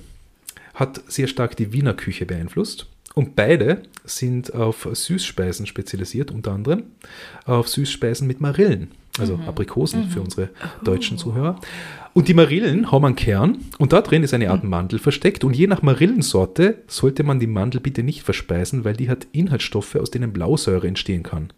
hat 0.75 1.03
sehr 1.09 1.27
stark 1.29 1.57
die 1.57 1.73
Wiener 1.73 1.95
Küche 1.95 2.27
beeinflusst. 2.27 2.87
Und 3.15 3.35
beide 3.35 3.83
sind 4.05 4.55
auf 4.55 4.89
Süßspeisen 4.93 5.67
spezialisiert, 5.67 6.31
unter 6.31 6.53
anderem 6.53 6.85
auf 7.45 7.69
Süßspeisen 7.69 8.27
mit 8.27 8.41
Marillen, 8.41 8.93
also 9.19 9.39
Aprikosen 9.47 10.09
für 10.09 10.21
unsere 10.21 10.51
deutschen 10.85 11.19
Zuhörer. 11.19 11.61
Und 12.13 12.29
die 12.29 12.35
Marillen 12.35 12.91
haben 12.91 13.05
einen 13.05 13.17
Kern 13.17 13.59
und 13.79 13.93
da 13.93 14.01
drin 14.01 14.23
ist 14.23 14.35
eine 14.35 14.51
Art 14.51 14.65
Mandel 14.65 14.99
versteckt 14.99 15.45
und 15.45 15.57
je 15.57 15.67
nach 15.67 15.83
Marillensorte 15.83 16.83
sollte 16.87 17.23
man 17.23 17.41
die 17.41 17.47
Mandel 17.47 17.81
bitte 17.81 18.03
nicht 18.03 18.23
verspeisen, 18.23 18.85
weil 18.85 18.95
die 18.95 19.09
hat 19.09 19.27
Inhaltsstoffe, 19.33 19.97
aus 19.97 20.11
denen 20.11 20.33
Blausäure 20.33 20.89
entstehen 20.89 21.23
kann. 21.23 21.53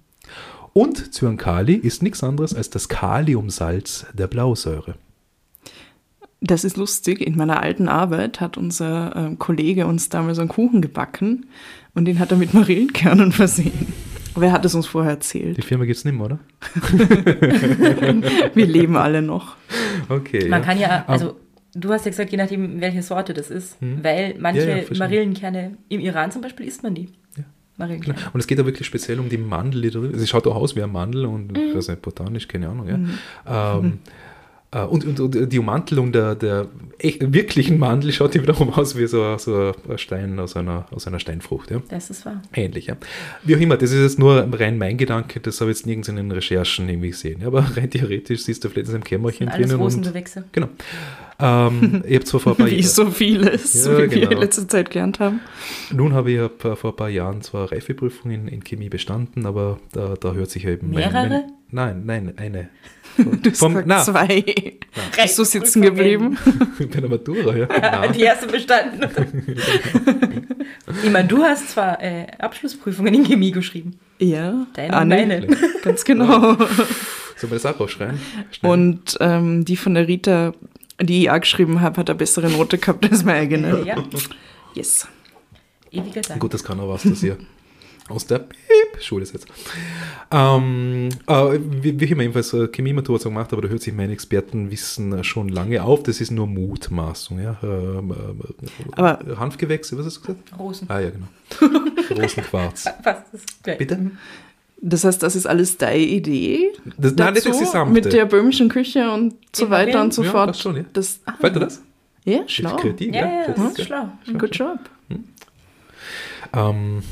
Und 0.74 1.12
Zyankali 1.12 1.74
ist 1.74 2.02
nichts 2.02 2.24
anderes 2.24 2.54
als 2.54 2.70
das 2.70 2.88
Kaliumsalz 2.88 4.06
der 4.14 4.26
Blausäure. 4.26 4.94
Das 6.44 6.64
ist 6.64 6.76
lustig. 6.76 7.20
In 7.20 7.36
meiner 7.36 7.62
alten 7.62 7.88
Arbeit 7.88 8.40
hat 8.40 8.58
unser 8.58 9.14
ähm, 9.14 9.38
Kollege 9.38 9.86
uns 9.86 10.08
damals 10.08 10.40
einen 10.40 10.48
Kuchen 10.48 10.82
gebacken 10.82 11.46
und 11.94 12.04
den 12.04 12.18
hat 12.18 12.32
er 12.32 12.36
mit 12.36 12.52
Marillenkernen 12.52 13.30
versehen. 13.30 13.92
Aber 14.34 14.46
er 14.46 14.52
hat 14.52 14.64
es 14.64 14.74
uns 14.74 14.86
vorher 14.86 15.12
Die 15.12 15.16
erzählt. 15.18 15.64
Firma 15.64 15.84
gibt 15.84 15.98
es 15.98 16.04
nicht 16.04 16.14
mehr, 16.14 16.24
oder? 16.24 16.38
Wir 18.54 18.66
leben 18.66 18.96
alle 18.96 19.22
noch. 19.22 19.56
Okay. 20.08 20.48
Man 20.48 20.62
ja. 20.62 20.66
kann 20.66 20.78
ja, 20.80 21.04
also 21.06 21.36
du 21.74 21.90
hast 21.90 22.06
ja 22.06 22.10
gesagt, 22.10 22.32
je 22.32 22.38
nachdem, 22.38 22.80
welche 22.80 23.02
Sorte 23.02 23.34
das 23.34 23.50
ist, 23.50 23.76
weil 23.80 24.34
manche 24.38 24.62
Hm. 24.62 24.68
Ja, 24.68 24.76
ja. 24.76 24.98
Marillenkerne, 24.98 25.76
im 25.88 26.00
Iran 26.00 26.30
zum 26.32 26.42
Beispiel 26.42 26.66
isst 26.66 26.82
man 26.82 26.94
die. 26.94 27.08
Ja. 27.36 27.44
Marillenkerne. 27.76 28.18
Und 28.32 28.40
es 28.40 28.46
geht 28.46 28.58
da 28.58 28.64
wirklich 28.66 28.86
speziell 28.86 29.20
um 29.20 29.28
die 29.28 29.38
Mandel, 29.38 29.82
die 29.82 29.90
da 29.90 30.00
drin 30.00 30.10
ist. 30.12 30.20
Sie 30.20 30.26
schaut 30.26 30.46
auch 30.46 30.56
aus 30.56 30.74
wie 30.76 30.82
ein 30.82 30.90
Mandel 30.90 31.26
und 31.26 31.56
ich 31.56 31.74
weiß 31.74 31.88
nicht, 31.88 32.02
botanisch, 32.02 32.48
keine 32.48 32.68
Ahnung. 32.68 32.88
Ja. 33.46 33.76
Ähm, 33.78 33.86
äh, 33.86 33.90
und, 34.80 35.04
und, 35.04 35.20
und 35.20 35.52
die 35.52 35.58
Ummantelung 35.58 36.12
der, 36.12 36.34
der 36.34 36.66
echt, 36.98 37.32
wirklichen 37.32 37.78
Mandel 37.78 38.10
schaut 38.12 38.32
hier 38.32 38.42
wiederum 38.42 38.70
aus 38.70 38.96
wie 38.96 39.06
so, 39.06 39.36
so 39.36 39.74
ein 39.88 39.98
Stein 39.98 40.38
aus 40.38 40.56
einer, 40.56 40.86
aus 40.90 41.06
einer 41.06 41.20
Steinfrucht. 41.20 41.70
Ja. 41.70 41.82
Das 41.88 42.08
ist 42.08 42.24
wahr. 42.24 42.40
Ähnlich, 42.54 42.86
ja. 42.86 42.96
Wie 43.42 43.54
auch 43.54 43.60
immer, 43.60 43.76
das 43.76 43.92
ist 43.92 44.00
jetzt 44.00 44.18
nur 44.18 44.48
rein 44.52 44.78
mein 44.78 44.96
Gedanke, 44.96 45.40
das 45.40 45.60
habe 45.60 45.70
ich 45.70 45.78
jetzt 45.78 45.86
nirgends 45.86 46.08
in 46.08 46.16
den 46.16 46.30
Recherchen 46.30 46.88
irgendwie 46.88 47.10
gesehen. 47.10 47.42
Ja, 47.42 47.48
aber 47.48 47.66
rein 47.76 47.90
theoretisch 47.90 48.44
siehst 48.44 48.64
du 48.64 48.70
vielleicht 48.70 48.88
in 48.88 48.94
einem 48.94 49.04
Kämmerchen 49.04 49.48
Alles 49.48 49.68
drinnen. 49.68 49.82
Und, 49.82 50.52
genau. 50.52 50.68
Ähm, 51.42 52.02
ich 52.06 52.14
habe 52.14 52.24
zwar 52.24 52.40
vor 52.40 52.52
ein 52.52 52.56
paar 52.58 52.66
Wie 52.70 52.82
so 52.82 53.10
vieles, 53.10 53.84
Ja, 53.84 53.92
wie 53.92 53.98
wir 53.98 54.08
genau. 54.08 54.30
in 54.30 54.38
letzter 54.38 54.68
Zeit 54.68 54.90
gelernt 54.90 55.18
haben. 55.20 55.40
Nun 55.92 56.12
habe 56.14 56.30
ich 56.30 56.36
ja 56.36 56.48
vor 56.76 56.92
ein 56.92 56.96
paar 56.96 57.08
Jahren 57.08 57.42
zwar 57.42 57.72
Reifeprüfungen 57.72 58.46
in, 58.46 58.54
in 58.54 58.64
Chemie 58.64 58.88
bestanden, 58.88 59.44
aber 59.46 59.78
da, 59.92 60.14
da 60.20 60.32
hört 60.32 60.50
sich 60.50 60.62
ja 60.62 60.70
eben. 60.70 60.90
mein- 60.90 61.00
Mehrere? 61.12 61.44
Mein, 61.70 62.04
nein, 62.04 62.24
nein, 62.26 62.38
eine. 62.38 62.68
Du 63.42 63.50
hast 63.50 63.58
Vom- 63.58 63.82
na. 63.84 64.02
zwei. 64.02 64.42
Bist 65.22 65.38
du 65.38 65.44
sitzen 65.44 65.82
geblieben? 65.82 66.38
Bei 66.78 66.86
der 67.00 67.10
Matura, 67.10 67.54
ja. 67.54 67.66
Nein. 67.80 68.12
Die 68.14 68.22
erste 68.22 68.46
bestanden. 68.46 69.06
ich 71.04 71.10
meine, 71.10 71.28
du 71.28 71.42
hast 71.42 71.70
zwar 71.70 72.02
äh, 72.02 72.26
Abschlussprüfungen 72.38 73.12
in 73.12 73.24
Chemie 73.24 73.50
geschrieben. 73.50 73.98
Ja. 74.18 74.66
Deine 74.74 74.98
und 75.00 75.08
meine. 75.08 75.46
Ganz 75.82 76.04
genau. 76.04 76.54
Sollen 76.54 76.58
wir 77.42 77.48
das 77.50 77.66
auch 77.66 77.78
rausschreien? 77.80 78.18
Schnell. 78.50 78.72
Und 78.72 79.16
ähm, 79.20 79.64
die 79.66 79.76
von 79.76 79.92
der 79.94 80.08
Rita, 80.08 80.54
die 81.04 81.22
ich 81.22 81.30
auch 81.30 81.40
geschrieben 81.40 81.80
habe, 81.80 81.96
hat 82.00 82.08
eine 82.10 82.18
bessere 82.18 82.50
Note 82.50 82.78
gehabt 82.78 83.10
als 83.10 83.24
meine 83.24 83.38
eigene. 83.40 83.84
Ja, 83.86 84.02
Yes. 84.74 85.06
ewiger 85.90 86.20
Dank. 86.22 86.40
Gut, 86.40 86.54
das 86.54 86.64
kann 86.64 86.80
auch 86.80 86.88
was, 86.88 87.02
dass 87.02 87.22
ihr 87.22 87.36
aus 88.08 88.26
der 88.26 88.38
Piep 88.40 89.02
Schule 89.02 89.26
seid. 89.26 89.42
Ähm, 90.30 91.08
äh, 91.26 91.58
wie, 91.82 91.98
wie 92.00 92.04
ich 92.04 92.10
immer 92.10 92.22
jedenfalls 92.22 92.52
äh, 92.54 92.68
Chemie-Matura 92.68 93.18
so 93.18 93.28
gemacht 93.28 93.52
habe, 93.52 93.62
da 93.62 93.68
hört 93.68 93.82
sich 93.82 93.92
mein 93.94 94.10
Expertenwissen 94.10 95.12
äh, 95.12 95.24
schon 95.24 95.48
lange 95.48 95.82
auf. 95.82 96.02
Das 96.04 96.20
ist 96.20 96.30
nur 96.30 96.46
Mutmaßung. 96.46 97.40
Ja? 97.40 97.56
Ähm, 97.62 98.12
äh, 98.12 98.92
Aber- 98.92 99.18
Hanfgewächse, 99.38 99.98
was 99.98 100.06
hast 100.06 100.16
du 100.18 100.20
gesagt? 100.22 100.58
Rosen. 100.58 100.88
Ah 100.90 101.00
ja, 101.00 101.10
genau. 101.10 101.26
Rosenquarz. 102.22 102.84
Fast 103.02 103.22
das 103.32 103.40
gleiche. 103.62 103.78
Bitte? 103.78 104.10
Das 104.84 105.04
heißt, 105.04 105.22
das 105.22 105.36
ist 105.36 105.46
alles 105.46 105.78
deine 105.78 105.98
Idee? 106.02 106.72
Das, 106.98 107.14
nein, 107.14 107.34
das 107.34 107.46
ist 107.46 107.60
die 107.60 107.64
Samte. 107.64 107.92
Mit 107.94 108.12
der 108.12 108.26
böhmischen 108.26 108.68
Küche 108.68 109.10
und 109.12 109.34
so 109.54 109.70
weiter 109.70 110.02
und 110.02 110.12
so 110.12 110.24
Ja, 110.24 110.30
fort. 110.32 110.46
passt 110.48 110.62
schon, 110.62 110.76
ja. 110.76 110.84
Das, 110.92 111.20
ah, 111.24 111.34
Fällt 111.40 111.54
dir 111.54 111.60
das? 111.60 111.82
Ja, 112.24 112.40
schlau. 112.48 112.76
Kreativ, 112.76 113.14
Ja, 113.14 113.20
ja, 113.26 113.46
Das 113.46 113.56
das 113.56 113.64
ist 113.72 113.78
ist 113.78 113.86
schlau. 113.86 114.08
Good 114.38 114.56
job. 114.56 114.78
Ähm, 116.52 117.02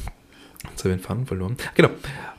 jetzt 0.70 0.84
habe 0.84 0.94
ich 0.94 0.96
den 0.96 1.00
Faden 1.00 1.26
verloren. 1.26 1.56
Genau. 1.74 1.90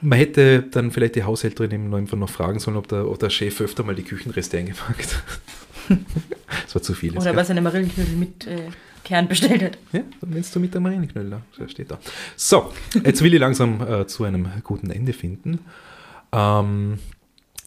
Man 0.02 0.17
hätte 0.20 0.63
dann 0.63 0.91
vielleicht 0.91 1.15
die 1.15 1.24
Haushälterin 1.24 1.72
eben 1.72 1.94
einfach 1.96 2.17
noch 2.17 2.30
fragen 2.30 2.60
sollen, 2.60 2.78
ob 2.78 2.88
der, 2.88 3.08
ob 3.08 3.17
der 3.20 3.30
Chef 3.30 3.60
öfter 3.62 3.84
mal 3.84 3.96
die 3.96 4.04
Küchenreste 4.04 4.58
eingepackt 4.58 5.15
hat. 5.15 5.98
das 6.65 6.76
war 6.76 6.82
zu 6.82 6.94
viel. 6.94 7.17
Oder 7.17 7.36
was 7.36 7.50
eine 7.50 7.62
Marillenknödel 7.62 8.15
mit 8.15 8.48
äh, 8.48 8.67
Kern 9.04 9.28
bestellt 9.28 9.64
hat. 9.64 9.78
Ja, 9.92 10.02
wenn 10.22 10.44
du 10.54 10.60
mit 10.60 10.74
der 10.74 10.82
Marienknödel 10.82 11.32
da, 11.32 11.42
so 11.58 11.68
steht 11.68 11.92
da. 11.92 12.00
So, 12.36 12.72
jetzt 13.04 13.22
will 13.22 13.34
ich 13.34 13.40
langsam 13.40 13.82
äh, 13.82 14.08
zu 14.08 14.24
einem 14.24 14.48
guten 14.64 14.90
Ende 14.90 15.14
finden. 15.14 15.60
Ähm, 16.32 17.00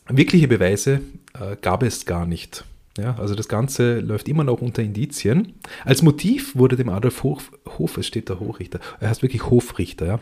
wirkliche 0.08 0.48
Beweise 0.48 1.00
äh, 1.38 1.56
gab 1.60 1.82
es 1.82 2.06
gar 2.06 2.26
nicht. 2.26 2.64
Ja, 2.96 3.16
also 3.18 3.34
das 3.34 3.48
Ganze 3.48 3.98
läuft 3.98 4.28
immer 4.28 4.44
noch 4.44 4.60
unter 4.60 4.80
Indizien. 4.80 5.54
Als 5.84 6.02
Motiv 6.02 6.54
wurde 6.54 6.76
dem 6.76 6.88
Adolf 6.88 7.24
Hof, 7.24 7.50
Hof 7.76 7.98
es 7.98 8.06
steht 8.06 8.30
da 8.30 8.38
Hochrichter, 8.38 8.78
er 9.00 9.08
heißt 9.10 9.22
wirklich 9.22 9.50
Hofrichter, 9.50 10.06
ja. 10.06 10.20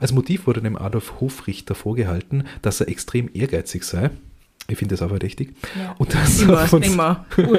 Als 0.00 0.12
Motiv 0.12 0.46
wurde 0.46 0.62
dem 0.62 0.76
Adolf 0.76 1.20
Hofrichter 1.20 1.74
vorgehalten, 1.74 2.44
dass 2.62 2.80
er 2.80 2.88
extrem 2.88 3.28
ehrgeizig 3.34 3.82
sei. 3.82 4.10
Ich 4.68 4.78
finde 4.78 4.94
das 4.94 5.02
auch 5.02 5.08
verdächtig. 5.08 5.54
Ja. 5.78 5.94
Und, 5.98 6.12
dass 6.14 6.42
er 6.42 6.72
Immer, 6.82 7.24
von, 7.30 7.50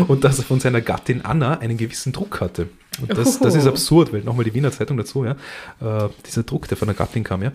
und 0.08 0.24
dass 0.24 0.38
er 0.38 0.44
von 0.44 0.60
seiner 0.60 0.80
Gattin 0.80 1.24
Anna 1.24 1.58
einen 1.58 1.76
gewissen 1.76 2.12
Druck 2.12 2.40
hatte. 2.40 2.68
Und 3.00 3.16
das, 3.16 3.38
das 3.40 3.54
ist 3.54 3.66
absurd, 3.66 4.12
weil 4.12 4.22
nochmal 4.22 4.44
die 4.44 4.54
Wiener 4.54 4.70
Zeitung 4.70 4.96
dazu, 4.96 5.24
ja, 5.24 5.32
äh, 5.80 6.08
dieser 6.26 6.42
Druck, 6.42 6.68
der 6.68 6.76
von 6.76 6.86
der 6.88 6.94
Gattin 6.94 7.24
kam, 7.24 7.42
ja. 7.42 7.52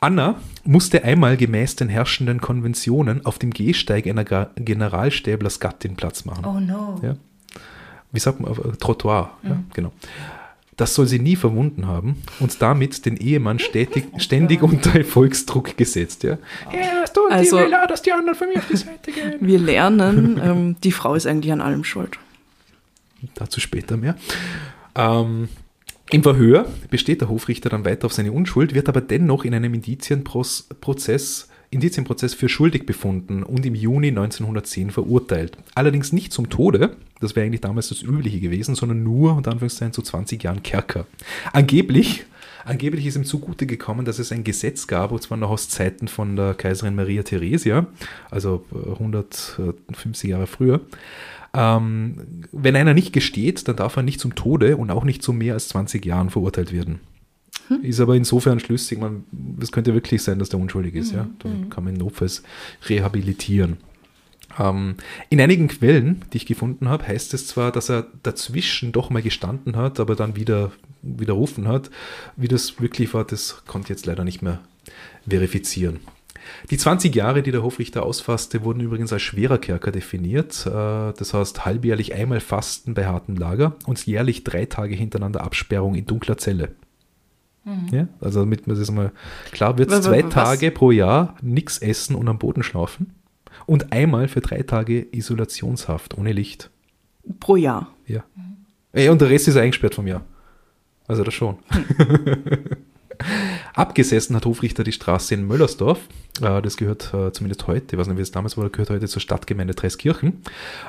Anna 0.00 0.36
musste 0.64 1.04
einmal 1.04 1.36
gemäß 1.36 1.76
den 1.76 1.90
herrschenden 1.90 2.40
Konventionen 2.40 3.26
auf 3.26 3.38
dem 3.38 3.50
Gehsteig 3.50 4.06
einer 4.06 4.24
Generalstäblers 4.56 5.60
Gattin 5.60 5.94
Platz 5.94 6.24
machen. 6.24 6.44
Oh 6.46 6.58
no. 6.58 6.98
Ja. 7.02 7.16
Wie 8.10 8.18
sagt 8.18 8.40
man, 8.40 8.50
auf 8.50 8.58
äh, 8.64 8.72
Trottoir, 8.78 9.30
ja, 9.42 9.50
Mhm. 9.50 9.64
genau. 9.74 9.92
Das 10.80 10.94
soll 10.94 11.06
sie 11.06 11.18
nie 11.18 11.36
verwunden 11.36 11.86
haben 11.86 12.16
und 12.38 12.62
damit 12.62 13.04
den 13.04 13.18
Ehemann 13.18 13.58
stetig, 13.68 14.04
ständig 14.16 14.62
unter 14.62 14.94
Erfolgsdruck 14.98 15.76
gesetzt. 15.76 16.22
Ja, 16.22 16.38
ja 16.72 17.02
das 17.02 17.12
tun 17.12 17.24
Also- 17.30 17.58
die 17.58 17.64
Wähler, 17.64 17.86
dass 17.86 18.00
die 18.00 18.12
anderen 18.12 18.34
von 18.34 18.48
mir 18.48 18.56
auf 18.56 18.66
die 18.66 18.78
Seite 18.78 19.12
gehen. 19.12 19.34
Wir 19.40 19.58
lernen, 19.58 20.40
ähm, 20.42 20.76
die 20.82 20.92
Frau 20.92 21.14
ist 21.14 21.26
eigentlich 21.26 21.52
an 21.52 21.60
allem 21.60 21.84
schuld. 21.84 22.18
Dazu 23.34 23.60
später 23.60 23.98
mehr. 23.98 24.16
Ähm, 24.94 25.50
Im 26.12 26.22
Verhör 26.22 26.64
besteht 26.88 27.20
der 27.20 27.28
Hofrichter 27.28 27.68
dann 27.68 27.84
weiter 27.84 28.06
auf 28.06 28.14
seine 28.14 28.32
Unschuld, 28.32 28.74
wird 28.74 28.88
aber 28.88 29.02
dennoch 29.02 29.44
in 29.44 29.52
einem 29.52 29.74
Indizienprozess, 29.74 31.49
Indizienprozess 31.70 32.34
für 32.34 32.48
schuldig 32.48 32.84
befunden 32.84 33.42
und 33.44 33.64
im 33.64 33.74
Juni 33.74 34.08
1910 34.08 34.90
verurteilt. 34.90 35.56
Allerdings 35.74 36.12
nicht 36.12 36.32
zum 36.32 36.50
Tode, 36.50 36.96
das 37.20 37.36
wäre 37.36 37.46
eigentlich 37.46 37.60
damals 37.60 37.88
das 37.88 38.02
Übliche 38.02 38.40
gewesen, 38.40 38.74
sondern 38.74 39.04
nur, 39.04 39.36
unter 39.36 39.52
Anführungszeichen, 39.52 39.92
zu 39.92 40.02
20 40.02 40.42
Jahren 40.42 40.64
Kerker. 40.64 41.06
Angeblich, 41.52 42.24
angeblich 42.64 43.06
ist 43.06 43.16
ihm 43.16 43.24
zugute 43.24 43.66
gekommen, 43.66 44.04
dass 44.04 44.18
es 44.18 44.32
ein 44.32 44.42
Gesetz 44.42 44.88
gab, 44.88 45.12
und 45.12 45.22
zwar 45.22 45.38
noch 45.38 45.50
aus 45.50 45.68
Zeiten 45.68 46.08
von 46.08 46.34
der 46.34 46.54
Kaiserin 46.54 46.96
Maria 46.96 47.22
Theresia, 47.22 47.86
also 48.30 48.64
äh, 48.72 48.90
150 48.90 50.30
Jahre 50.30 50.48
früher, 50.48 50.80
ähm, 51.54 52.44
wenn 52.50 52.74
einer 52.74 52.94
nicht 52.94 53.12
gesteht, 53.12 53.68
dann 53.68 53.76
darf 53.76 53.96
er 53.96 54.02
nicht 54.02 54.20
zum 54.20 54.34
Tode 54.34 54.76
und 54.76 54.90
auch 54.90 55.04
nicht 55.04 55.22
zu 55.22 55.32
mehr 55.32 55.54
als 55.54 55.68
20 55.68 56.04
Jahren 56.04 56.30
verurteilt 56.30 56.72
werden. 56.72 57.00
Ist 57.82 58.00
aber 58.00 58.16
insofern 58.16 58.60
schlüssig, 58.60 58.98
man, 58.98 59.24
es 59.60 59.72
könnte 59.72 59.94
wirklich 59.94 60.22
sein, 60.22 60.38
dass 60.38 60.48
der 60.48 60.60
unschuldig 60.60 60.94
ist. 60.94 61.12
Ja? 61.12 61.28
Dann 61.40 61.70
kann 61.70 61.84
man 61.84 61.94
ihn 61.94 62.00
notfalls 62.00 62.42
rehabilitieren. 62.88 63.78
Ähm, 64.58 64.96
in 65.28 65.40
einigen 65.40 65.68
Quellen, 65.68 66.22
die 66.32 66.38
ich 66.38 66.46
gefunden 66.46 66.88
habe, 66.88 67.06
heißt 67.06 67.34
es 67.34 67.46
zwar, 67.46 67.70
dass 67.72 67.88
er 67.88 68.06
dazwischen 68.22 68.92
doch 68.92 69.10
mal 69.10 69.22
gestanden 69.22 69.76
hat, 69.76 70.00
aber 70.00 70.16
dann 70.16 70.36
wieder 70.36 70.72
widerrufen 71.02 71.68
hat. 71.68 71.90
Wie 72.36 72.48
das 72.48 72.80
wirklich 72.80 73.14
war, 73.14 73.24
das 73.24 73.62
konnte 73.66 73.86
ich 73.86 73.90
jetzt 73.90 74.06
leider 74.06 74.24
nicht 74.24 74.42
mehr 74.42 74.60
verifizieren. 75.28 76.00
Die 76.70 76.78
20 76.78 77.14
Jahre, 77.14 77.42
die 77.42 77.52
der 77.52 77.62
Hofrichter 77.62 78.02
ausfasste, 78.02 78.64
wurden 78.64 78.80
übrigens 78.80 79.12
als 79.12 79.22
schwerer 79.22 79.58
Kerker 79.58 79.92
definiert. 79.92 80.66
Äh, 80.66 81.12
Das 81.12 81.32
heißt 81.32 81.64
halbjährlich 81.64 82.14
einmal 82.14 82.40
Fasten 82.40 82.94
bei 82.94 83.06
hartem 83.06 83.36
Lager 83.36 83.76
und 83.86 84.04
jährlich 84.04 84.42
drei 84.44 84.66
Tage 84.66 84.94
hintereinander 84.94 85.42
Absperrung 85.42 85.94
in 85.94 86.06
dunkler 86.06 86.38
Zelle. 86.38 86.74
Ja, 87.92 88.08
also 88.20 88.40
damit 88.40 88.66
man 88.66 88.78
das 88.78 88.90
mal 88.90 89.12
klar 89.52 89.78
wird, 89.78 89.90
zwei 89.90 90.24
was? 90.24 90.32
Tage 90.32 90.70
pro 90.70 90.90
Jahr 90.90 91.36
nichts 91.42 91.78
essen 91.78 92.16
und 92.16 92.28
am 92.28 92.38
Boden 92.38 92.62
schlafen 92.62 93.14
und 93.66 93.92
einmal 93.92 94.28
für 94.28 94.40
drei 94.40 94.62
Tage 94.62 95.06
Isolationshaft 95.12 96.16
ohne 96.16 96.32
Licht. 96.32 96.70
Pro 97.38 97.56
Jahr. 97.56 97.94
Ja. 98.06 98.24
Ey, 98.92 99.08
und 99.08 99.20
der 99.20 99.30
Rest 99.30 99.46
ist 99.46 99.56
eingesperrt 99.56 99.94
vom 99.94 100.06
Jahr. 100.06 100.22
Also 101.06 101.22
das 101.22 101.34
schon. 101.34 101.58
Abgesessen 103.74 104.36
hat 104.36 104.46
Hofrichter 104.46 104.84
die 104.84 104.92
Straße 104.92 105.34
in 105.34 105.46
Möllersdorf. 105.46 106.00
Äh, 106.40 106.62
Das 106.62 106.76
gehört 106.76 107.12
äh, 107.14 107.32
zumindest 107.32 107.66
heute, 107.66 107.94
ich 107.94 107.98
weiß 107.98 108.06
nicht, 108.08 108.16
wie 108.16 108.22
es 108.22 108.30
damals 108.30 108.56
war, 108.56 108.68
gehört 108.68 108.90
heute 108.90 109.06
zur 109.06 109.20
Stadtgemeinde 109.20 109.74
Dreiskirchen. 109.74 110.42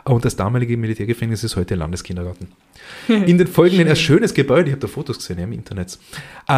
Äh, 0.06 0.12
Und 0.12 0.26
das 0.26 0.36
damalige 0.36 0.78
Militärgefängnis 0.78 1.44
ist 1.44 1.56
heute 1.56 1.76
Landeskindergarten. 1.76 2.48
In 3.08 3.38
den 3.38 3.48
folgenden, 3.48 3.88
ein 3.88 3.96
schönes 3.96 4.34
Gebäude, 4.34 4.70
ich 4.70 4.72
habe 4.72 4.82
da 4.82 4.88
Fotos 4.88 5.18
gesehen 5.18 5.38
ja, 5.38 5.44
im 5.44 5.52
Internet. 5.52 6.00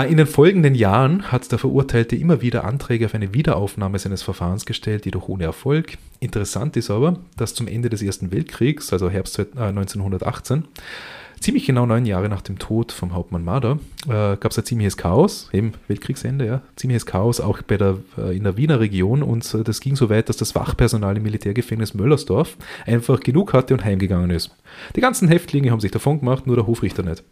In 0.10 0.18
den 0.18 0.26
folgenden 0.26 0.74
Jahren 0.74 1.32
hat 1.32 1.52
der 1.52 1.60
Verurteilte 1.60 2.16
immer 2.16 2.42
wieder 2.42 2.64
Anträge 2.64 3.06
auf 3.06 3.14
eine 3.14 3.34
Wiederaufnahme 3.34 4.00
seines 4.00 4.24
Verfahrens 4.24 4.66
gestellt, 4.66 5.06
jedoch 5.06 5.28
ohne 5.28 5.44
Erfolg. 5.44 5.98
Interessant 6.20 6.78
ist 6.78 6.90
aber, 6.90 7.20
dass 7.38 7.54
zum 7.54 7.68
Ende 7.68 7.90
des 7.90 8.02
Ersten 8.02 8.32
Weltkriegs, 8.32 8.94
also 8.94 9.10
Herbst 9.10 9.38
äh, 9.40 9.46
1918, 9.56 10.64
ziemlich 11.44 11.66
genau 11.66 11.86
neun 11.86 12.06
Jahre 12.06 12.30
nach 12.30 12.42
dem 12.42 12.58
Tod 12.58 12.92
vom 12.92 13.14
Hauptmann 13.14 13.44
Marder, 13.44 13.78
äh, 14.06 14.38
gab 14.38 14.48
es 14.48 14.58
ein 14.58 14.66
ziemliches 14.66 14.98
Chaos, 14.98 15.50
eben 15.52 15.74
Weltkriegsende, 15.88 16.46
ja, 16.46 16.62
ziemliches 16.78 17.06
Chaos 17.06 17.42
auch 17.42 17.62
bei 17.62 17.78
der, 17.78 17.98
äh, 18.18 18.36
in 18.36 18.44
der 18.44 18.56
Wiener 18.58 18.80
Region 18.80 19.22
und 19.22 19.54
äh, 19.54 19.64
das 19.64 19.82
ging 19.82 19.96
so 19.96 20.10
weit, 20.10 20.30
dass 20.30 20.38
das 20.38 20.56
Wachpersonal 20.56 21.18
im 21.18 21.24
Militärgefängnis 21.24 21.94
Möllersdorf 21.94 22.58
einfach 22.86 23.20
genug 23.20 23.54
hatte 23.54 23.74
und 23.74 23.84
heimgegangen 23.84 24.30
ist. 24.30 24.56
Die 24.96 25.02
ganzen 25.02 25.28
Häftlinge 25.28 25.72
haben 25.72 25.82
sich 25.82 25.92
davon 25.92 26.20
gemacht, 26.20 26.48
nur 26.48 26.56
der 26.56 26.66
Hofrichter 26.66 27.04
nicht. 27.04 27.24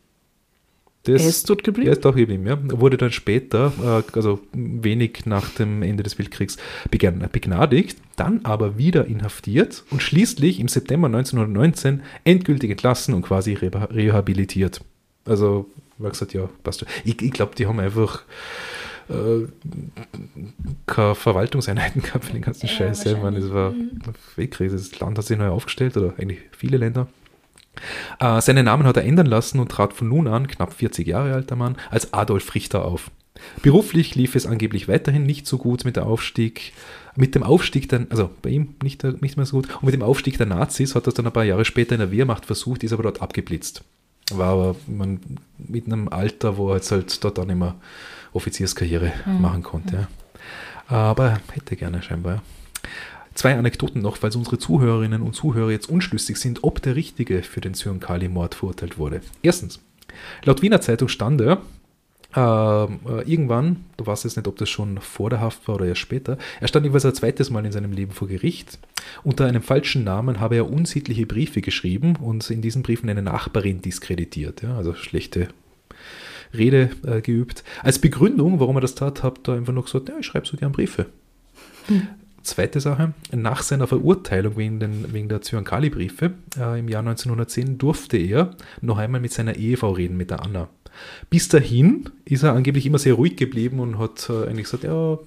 Das, 1.03 1.21
Er 1.23 1.29
ist 1.29 1.49
dort 1.49 1.63
geblieben? 1.63 1.87
Er 1.87 1.93
ist 1.93 2.05
doch 2.05 2.15
geblieben, 2.15 2.45
ja. 2.45 2.57
Wurde 2.79 2.95
dann 2.97 3.11
später, 3.11 3.73
äh, 3.83 4.03
also 4.15 4.39
wenig 4.53 5.25
nach 5.25 5.49
dem 5.49 5.81
Ende 5.81 6.03
des 6.03 6.19
Weltkriegs, 6.19 6.57
begern- 6.91 7.27
begnadigt, 7.31 7.97
dann 8.17 8.41
aber 8.43 8.77
wieder 8.77 9.05
inhaftiert 9.07 9.83
und 9.89 10.03
schließlich 10.03 10.59
im 10.59 10.67
September 10.67 11.07
1919 11.07 12.01
endgültig 12.23 12.69
entlassen 12.69 13.15
und 13.15 13.23
quasi 13.23 13.55
reha- 13.55 13.91
rehabilitiert. 13.91 14.81
Also, 15.25 15.67
war 15.97 16.11
gesagt, 16.11 16.33
ja, 16.33 16.47
passt 16.63 16.81
schon. 16.81 16.87
Ich, 17.03 17.19
ich 17.21 17.31
glaube, 17.31 17.55
die 17.55 17.65
haben 17.65 17.79
einfach 17.79 18.21
äh, 19.09 19.47
keine 20.85 21.15
Verwaltungseinheiten 21.15 22.01
gehabt 22.01 22.25
für 22.25 22.33
den 22.33 22.41
ganzen 22.41 22.67
Ja, 22.67 22.73
Scheiß. 22.73 23.03
Ja, 23.05 23.13
ich 23.13 23.21
meine, 23.21 23.39
das 23.39 23.51
war 23.51 23.73
Weltkrieg, 24.35 24.71
das 24.71 24.99
Land 24.99 25.17
hat 25.17 25.25
sich 25.25 25.37
neu 25.37 25.47
aufgestellt, 25.49 25.97
oder 25.97 26.13
eigentlich 26.17 26.39
viele 26.51 26.77
Länder. 26.77 27.07
Äh, 28.19 28.41
seinen 28.41 28.65
Namen 28.65 28.85
hat 28.85 28.97
er 28.97 29.05
ändern 29.05 29.27
lassen 29.27 29.59
und 29.59 29.71
trat 29.71 29.93
von 29.93 30.09
nun 30.09 30.27
an, 30.27 30.47
knapp 30.47 30.73
40 30.73 31.07
Jahre 31.07 31.33
alter 31.33 31.55
Mann, 31.55 31.77
als 31.89 32.13
Adolf 32.13 32.53
Richter 32.55 32.85
auf. 32.85 33.11
Beruflich 33.61 34.15
lief 34.15 34.35
es 34.35 34.45
angeblich 34.45 34.87
weiterhin 34.87 35.25
nicht 35.25 35.47
so 35.47 35.57
gut 35.57 35.85
mit 35.85 35.97
Aufstieg, 35.97 36.73
mit 37.15 37.33
dem 37.33 37.43
Aufstieg 37.43 37.89
der, 37.89 38.05
also 38.09 38.29
bei 38.41 38.49
ihm 38.49 38.75
nicht, 38.83 39.03
nicht 39.21 39.37
mehr 39.37 39.45
so 39.45 39.57
gut, 39.57 39.75
und 39.75 39.83
mit 39.83 39.93
dem 39.93 40.03
Aufstieg 40.03 40.37
der 40.37 40.47
Nazis 40.47 40.95
hat 40.95 41.05
er 41.05 41.09
es 41.09 41.13
dann 41.13 41.25
ein 41.25 41.31
paar 41.31 41.43
Jahre 41.43 41.65
später 41.65 41.95
in 41.95 41.99
der 41.99 42.11
Wehrmacht 42.11 42.45
versucht, 42.45 42.83
ist 42.83 42.93
aber 42.93 43.03
dort 43.03 43.21
abgeblitzt. 43.21 43.83
War 44.31 44.49
aber 44.49 44.75
man, 44.87 45.19
mit 45.57 45.85
einem 45.85 46.07
Alter, 46.07 46.57
wo 46.57 46.69
er 46.69 46.75
jetzt 46.75 46.91
halt 46.91 47.23
dort 47.23 47.39
auch 47.39 47.45
nicht 47.45 47.57
mehr 47.57 47.75
Offizierskarriere 48.33 49.11
machen 49.25 49.63
konnte. 49.63 49.95
Ja. 49.95 50.07
Aber 50.87 51.25
er 51.25 51.41
hätte 51.53 51.75
gerne 51.75 52.01
scheinbar. 52.01 52.41
Zwei 53.33 53.57
Anekdoten 53.57 54.01
noch, 54.01 54.17
falls 54.17 54.35
unsere 54.35 54.57
Zuhörerinnen 54.57 55.21
und 55.21 55.35
Zuhörer 55.35 55.71
jetzt 55.71 55.89
unschlüssig 55.89 56.37
sind, 56.37 56.63
ob 56.63 56.81
der 56.81 56.95
Richtige 56.95 57.43
für 57.43 57.61
den 57.61 57.73
Zyankali-Mord 57.73 58.55
verurteilt 58.55 58.97
wurde. 58.97 59.21
Erstens, 59.41 59.79
laut 60.43 60.61
Wiener 60.61 60.81
Zeitung 60.81 61.07
stand 61.07 61.41
er 61.41 61.61
ähm, 62.35 62.99
äh, 63.07 63.29
irgendwann, 63.29 63.85
du 63.97 64.05
weißt 64.05 64.23
jetzt 64.23 64.37
nicht, 64.37 64.47
ob 64.47 64.57
das 64.57 64.69
schon 64.69 64.99
vor 64.99 65.29
der 65.29 65.41
Haft 65.41 65.67
war 65.67 65.75
oder 65.75 65.85
erst 65.85 66.01
später, 66.01 66.37
er 66.61 66.67
stand 66.67 66.85
jeweils 66.85 67.05
ein 67.05 67.13
zweites 67.13 67.49
Mal 67.49 67.65
in 67.65 67.71
seinem 67.71 67.91
Leben 67.91 68.11
vor 68.11 68.27
Gericht. 68.27 68.79
Unter 69.23 69.45
einem 69.45 69.61
falschen 69.61 70.03
Namen 70.03 70.39
habe 70.39 70.55
er 70.55 70.69
unsittliche 70.69 71.25
Briefe 71.25 71.61
geschrieben 71.61 72.15
und 72.15 72.49
in 72.49 72.61
diesen 72.61 72.83
Briefen 72.83 73.09
eine 73.09 73.21
Nachbarin 73.21 73.81
diskreditiert, 73.81 74.61
ja, 74.61 74.77
also 74.77 74.93
schlechte 74.93 75.49
Rede 76.53 76.91
äh, 77.05 77.21
geübt. 77.21 77.63
Als 77.83 77.99
Begründung, 77.99 78.59
warum 78.59 78.77
er 78.77 78.81
das 78.81 78.95
tat, 78.95 79.23
hat 79.23 79.47
er 79.47 79.55
einfach 79.55 79.73
nur 79.73 79.83
gesagt, 79.83 80.09
ja, 80.09 80.15
ich 80.19 80.25
schreibe 80.25 80.47
so 80.47 80.55
gern 80.57 80.71
Briefe. 80.71 81.07
Zweite 82.43 82.79
Sache, 82.79 83.13
nach 83.31 83.63
seiner 83.63 83.87
Verurteilung 83.87 84.57
wegen, 84.57 84.79
den, 84.79 85.13
wegen 85.13 85.29
der 85.29 85.41
Zyankali-Briefe 85.41 86.33
äh, 86.57 86.79
im 86.79 86.87
Jahr 86.87 87.01
1910 87.01 87.77
durfte 87.77 88.17
er 88.17 88.55
noch 88.81 88.97
einmal 88.97 89.21
mit 89.21 89.33
seiner 89.33 89.55
Ehefrau 89.55 89.91
reden, 89.91 90.17
mit 90.17 90.31
der 90.31 90.43
Anna. 90.43 90.69
Bis 91.29 91.47
dahin 91.47 92.09
ist 92.25 92.43
er 92.43 92.53
angeblich 92.53 92.85
immer 92.85 92.99
sehr 92.99 93.13
ruhig 93.13 93.35
geblieben 93.35 93.79
und 93.79 93.97
hat 93.97 94.29
äh, 94.29 94.47
eigentlich 94.47 94.65
gesagt, 94.65 94.83
ja, 94.83 95.19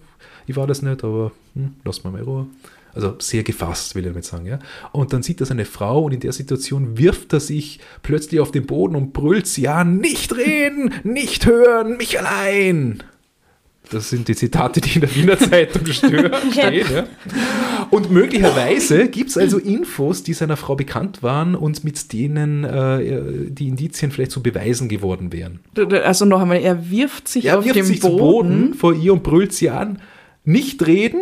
ich 0.47 0.57
war 0.57 0.67
das 0.67 0.83
nicht, 0.83 1.05
aber 1.05 1.33
hm, 1.55 1.75
lass 1.85 2.05
mal 2.05 2.11
mal 2.11 2.23
Ruhe. 2.23 2.47
Also 2.95 3.17
sehr 3.19 3.43
gefasst, 3.43 3.95
will 3.95 4.03
ich 4.03 4.09
damit 4.09 4.25
sagen. 4.25 4.47
Ja? 4.47 4.61
Und 4.93 5.13
dann 5.13 5.23
sieht 5.23 5.41
er 5.41 5.47
seine 5.47 5.65
Frau 5.65 6.05
und 6.05 6.13
in 6.13 6.21
der 6.21 6.33
Situation 6.33 6.97
wirft 6.97 7.33
er 7.33 7.41
sich 7.41 7.81
plötzlich 8.03 8.41
auf 8.41 8.53
den 8.53 8.67
Boden 8.67 8.95
und 8.95 9.13
brüllt, 9.13 9.57
ja, 9.59 9.83
nicht 9.83 10.37
reden, 10.37 10.95
nicht 11.03 11.47
hören, 11.47 11.97
mich 11.97 12.21
allein. 12.21 13.03
Das 13.91 14.09
sind 14.11 14.29
die 14.29 14.35
Zitate, 14.35 14.81
die 14.81 14.95
in 14.95 15.01
der 15.03 15.15
Wiener 15.15 15.39
Zeitung 15.39 15.87
stehen. 15.93 16.31
Ja. 16.55 17.05
Und 17.91 18.11
möglicherweise 18.11 19.09
gibt 19.09 19.31
es 19.31 19.37
also 19.39 19.59
Infos, 19.59 20.23
die 20.23 20.33
seiner 20.33 20.57
Frau 20.57 20.75
bekannt 20.75 21.23
waren 21.23 21.55
und 21.55 21.85
mit 21.85 22.13
denen 22.13 22.65
äh, 22.65 23.51
die 23.51 23.69
Indizien 23.69 24.11
vielleicht 24.11 24.31
zu 24.31 24.43
Beweisen 24.43 24.89
geworden 24.89 25.33
wären. 25.33 25.61
Also 26.03 26.25
noch 26.25 26.41
einmal, 26.41 26.61
er 26.61 26.91
wirft 26.91 27.29
sich 27.29 27.45
Er 27.47 27.59
auf 27.59 27.65
wirft 27.65 27.77
den 27.77 27.85
sich 27.85 28.01
Boden. 28.01 28.13
zu 28.13 28.19
Boden 28.19 28.75
vor 28.75 28.95
ihr 28.95 29.13
und 29.13 29.23
brüllt 29.23 29.53
sie 29.53 29.71
an. 29.71 29.99
Nicht 30.45 30.87
reden, 30.87 31.21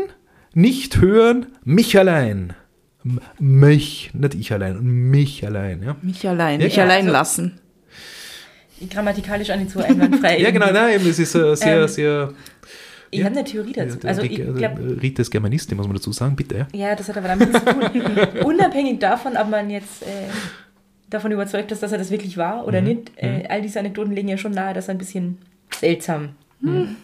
nicht 0.55 1.01
hören, 1.01 1.47
mich 1.65 1.99
allein. 1.99 2.55
M 3.05 3.19
mich, 3.41 4.11
nicht 4.15 4.35
ich 4.37 4.53
allein, 4.53 4.81
mich 5.11 5.45
allein. 5.45 5.83
Ja, 5.83 5.97
Mich 6.03 6.27
allein, 6.29 6.61
Ja, 6.61 6.67
mich 6.67 6.81
allein 6.81 7.01
also- 7.07 7.13
lassen. 7.13 7.59
Grammatikalisch 8.89 9.51
auch 9.51 9.57
nicht 9.57 9.71
so 9.71 9.81
einwandfrei. 9.81 10.39
ja 10.41 10.51
genau, 10.51 10.73
nein, 10.73 10.95
eben, 10.95 11.07
das 11.07 11.19
ist 11.19 11.35
äh, 11.35 11.55
sehr, 11.55 11.83
Ähm, 11.83 11.89
sehr. 11.89 12.33
Ich 13.11 13.19
ja. 13.19 13.27
habe 13.27 13.37
eine 13.37 13.45
Theorie 13.45 13.73
dazu. 13.73 13.99
Ja, 14.03 14.09
Also 14.09 14.23
ich 14.23 14.39
äh, 14.39 14.45
glaube, 14.45 15.03
Rites 15.03 15.31
Germanistin, 15.31 15.77
muss 15.77 15.87
man 15.87 15.97
dazu 15.97 16.13
sagen, 16.13 16.35
bitte. 16.35 16.67
Ja. 16.73 16.95
das 16.95 17.09
hat 17.09 17.17
aber 17.19 17.29
damit 17.29 17.53
zu 17.53 17.61
tun. 17.65 18.43
Unabhängig 18.45 19.01
davon, 19.01 19.37
ob 19.37 19.51
man 19.51 19.69
jetzt 19.69 20.03
äh, 20.03 20.07
davon 21.11 21.31
überzeugt 21.31 21.71
ist, 21.73 21.83
dass 21.83 21.93
er 21.93 21.99
das 21.99 22.11
wirklich 22.11 22.37
war 22.39 22.67
oder 22.67 22.81
nicht, 22.81 23.13
äh, 23.17 23.45
all 23.49 23.61
diese 23.61 23.79
Anekdoten 23.81 24.15
legen 24.15 24.29
ja 24.29 24.39
schon 24.39 24.53
nahe, 24.53 24.73
dass 24.73 24.89
er 24.89 24.95
ein 24.95 24.99
bisschen 24.99 25.39
seltsam 25.79 26.31
hm, 26.63 26.97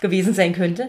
gewesen 0.00 0.32
sein 0.32 0.54
könnte. 0.54 0.88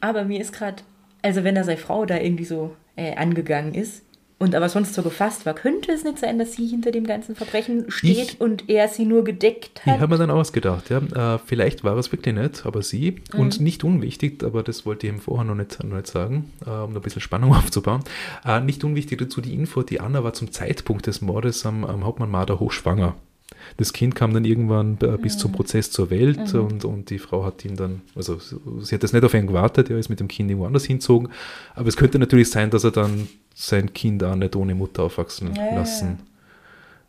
Aber 0.00 0.24
mir 0.24 0.40
ist 0.40 0.52
gerade, 0.52 0.82
also 1.22 1.42
wenn 1.42 1.56
er 1.56 1.64
seine 1.64 1.78
Frau 1.78 2.04
da 2.04 2.18
irgendwie 2.18 2.44
so 2.44 2.76
äh, 2.96 3.16
angegangen 3.16 3.74
ist 3.74 4.02
und 4.44 4.54
aber 4.54 4.68
sonst 4.68 4.94
so 4.94 5.02
gefasst 5.02 5.46
war, 5.46 5.54
könnte 5.54 5.90
es 5.90 6.04
nicht 6.04 6.18
sein, 6.18 6.38
dass 6.38 6.52
sie 6.52 6.66
hinter 6.66 6.90
dem 6.92 7.04
ganzen 7.06 7.34
Verbrechen 7.34 7.90
steht 7.90 8.34
Ich- 8.34 8.40
und 8.40 8.68
er 8.68 8.88
sie 8.88 9.04
nur 9.06 9.24
gedeckt 9.24 9.80
Ich 9.84 9.92
hat? 9.92 10.00
habe 10.00 10.12
mir 10.14 10.18
dann 10.18 10.30
ausgedacht, 10.30 10.90
ja, 10.90 11.34
äh, 11.34 11.38
vielleicht 11.44 11.82
war 11.82 11.96
es 11.96 12.12
wirklich 12.12 12.34
nicht, 12.34 12.66
aber 12.66 12.82
sie, 12.82 13.16
und 13.36 13.60
nicht 13.60 13.82
unwichtig, 13.84 14.44
aber 14.44 14.62
das 14.62 14.84
wollte 14.86 15.06
ich 15.06 15.12
ihm 15.12 15.20
vorher 15.20 15.44
noch 15.44 15.54
nicht, 15.54 15.82
noch 15.82 15.96
nicht 15.96 16.06
sagen, 16.06 16.50
äh, 16.66 16.70
um 16.70 16.92
da 16.92 17.00
ein 17.00 17.02
bisschen 17.02 17.22
Spannung 17.22 17.54
aufzubauen, 17.56 18.02
äh, 18.44 18.60
nicht 18.60 18.84
unwichtig 18.84 19.18
dazu 19.18 19.40
die 19.40 19.54
Info, 19.54 19.82
die 19.82 20.00
Anna 20.00 20.22
war 20.22 20.34
zum 20.34 20.52
Zeitpunkt 20.52 21.06
des 21.06 21.20
Mordes 21.22 21.64
am, 21.66 21.84
am 21.84 22.04
Hauptmann 22.04 22.30
Marder 22.30 22.60
hochschwanger. 22.60 23.14
Das 23.76 23.92
Kind 23.92 24.14
kam 24.14 24.32
dann 24.34 24.44
irgendwann 24.44 24.98
äh, 25.02 25.16
bis 25.16 25.36
zum 25.38 25.52
Prozess 25.52 25.90
zur 25.90 26.10
Welt 26.10 26.54
und, 26.54 26.84
und 26.84 27.10
die 27.10 27.18
Frau 27.18 27.44
hat 27.44 27.64
ihn 27.64 27.76
dann, 27.76 28.02
also 28.14 28.38
sie 28.38 28.94
hat 28.94 29.02
jetzt 29.02 29.12
nicht 29.12 29.24
auf 29.24 29.34
ihn 29.34 29.46
gewartet, 29.46 29.90
er 29.90 29.98
ist 29.98 30.08
mit 30.08 30.20
dem 30.20 30.28
Kind 30.28 30.50
irgendwo 30.50 30.66
anders 30.66 30.84
hinzogen, 30.84 31.28
aber 31.74 31.88
es 31.88 31.96
könnte 31.96 32.18
natürlich 32.18 32.50
sein, 32.50 32.70
dass 32.70 32.84
er 32.84 32.90
dann 32.90 33.28
sein 33.54 33.92
Kind 33.92 34.22
auch 34.24 34.34
nicht 34.34 34.56
ohne 34.56 34.74
Mutter 34.74 35.04
aufwachsen 35.04 35.54
Ja, 35.54 35.64
ja, 35.66 35.74
lassen 35.76 36.18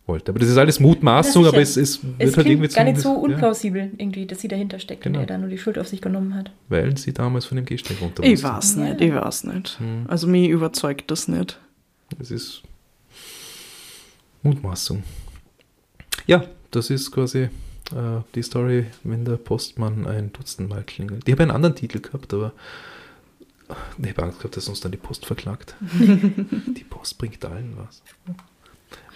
wollte. 0.08 0.32
Aber 0.32 0.38
das 0.40 0.50
ist 0.50 0.58
alles 0.58 0.80
Mutmaßung, 0.80 1.44
Na 1.44 1.50
aber 1.50 1.62
es, 1.62 1.78
es 1.78 2.04
wird 2.04 2.14
Es 2.20 2.38
halt 2.38 2.46
irgendwie 2.48 2.68
klingt 2.68 2.76
gar 2.76 2.84
nicht 2.84 3.00
so 3.02 3.10
ja. 3.10 3.20
unplausibel, 3.20 3.92
irgendwie, 3.98 4.28
dass 4.28 4.40
sie 4.42 4.48
dahinter 4.48 4.78
steckt 4.78 5.02
Genau. 5.02 5.18
und 5.20 5.24
er 5.24 5.28
da 5.28 5.38
nur 5.40 5.50
die 5.50 5.58
Schuld 5.58 5.80
auf 5.80 5.88
sich 5.88 6.00
genommen 6.02 6.36
hat. 6.36 6.52
Weil 6.70 6.96
sie 6.98 7.12
damals 7.12 7.46
von 7.46 7.56
dem 7.56 7.66
Gehsteig 7.66 8.00
runter 8.02 8.24
Ich 8.24 8.44
weiß 8.44 8.76
nicht, 8.76 9.02
ich 9.02 9.14
weiß 9.14 9.46
nicht. 9.46 9.80
Also 10.08 10.28
mich 10.28 10.50
überzeugt 10.50 11.10
das 11.10 11.28
nicht. 11.28 11.60
Es 12.20 12.30
ist 12.30 12.62
Mutmaßung. 14.44 15.02
Ja, 16.28 16.46
das 16.72 16.90
ist 16.90 17.12
quasi 17.12 17.50
äh, 17.92 18.22
die 18.34 18.42
Story, 18.42 18.88
wenn 19.04 19.26
der 19.26 19.38
Postmann 19.38 20.08
ein 20.08 20.34
Dutzend 20.34 20.70
Mal 20.70 20.84
klingelt. 20.84 21.24
Ich 21.28 21.32
habe 21.32 21.44
einen 21.44 21.52
anderen 21.52 21.76
Titel 21.76 22.00
gehabt, 22.00 22.34
aber 22.34 22.52
ich 24.02 24.10
habe 24.10 24.24
Angst 24.24 24.40
gehabt, 24.40 24.58
dass 24.58 24.68
uns 24.68 24.80
dann 24.80 24.92
die 24.92 24.98
Post 24.98 25.26
verklagt. 25.26 25.76
die 25.82 26.86
Post 26.90 27.18
bringt 27.18 27.44
allen 27.46 27.78
was. 27.78 28.02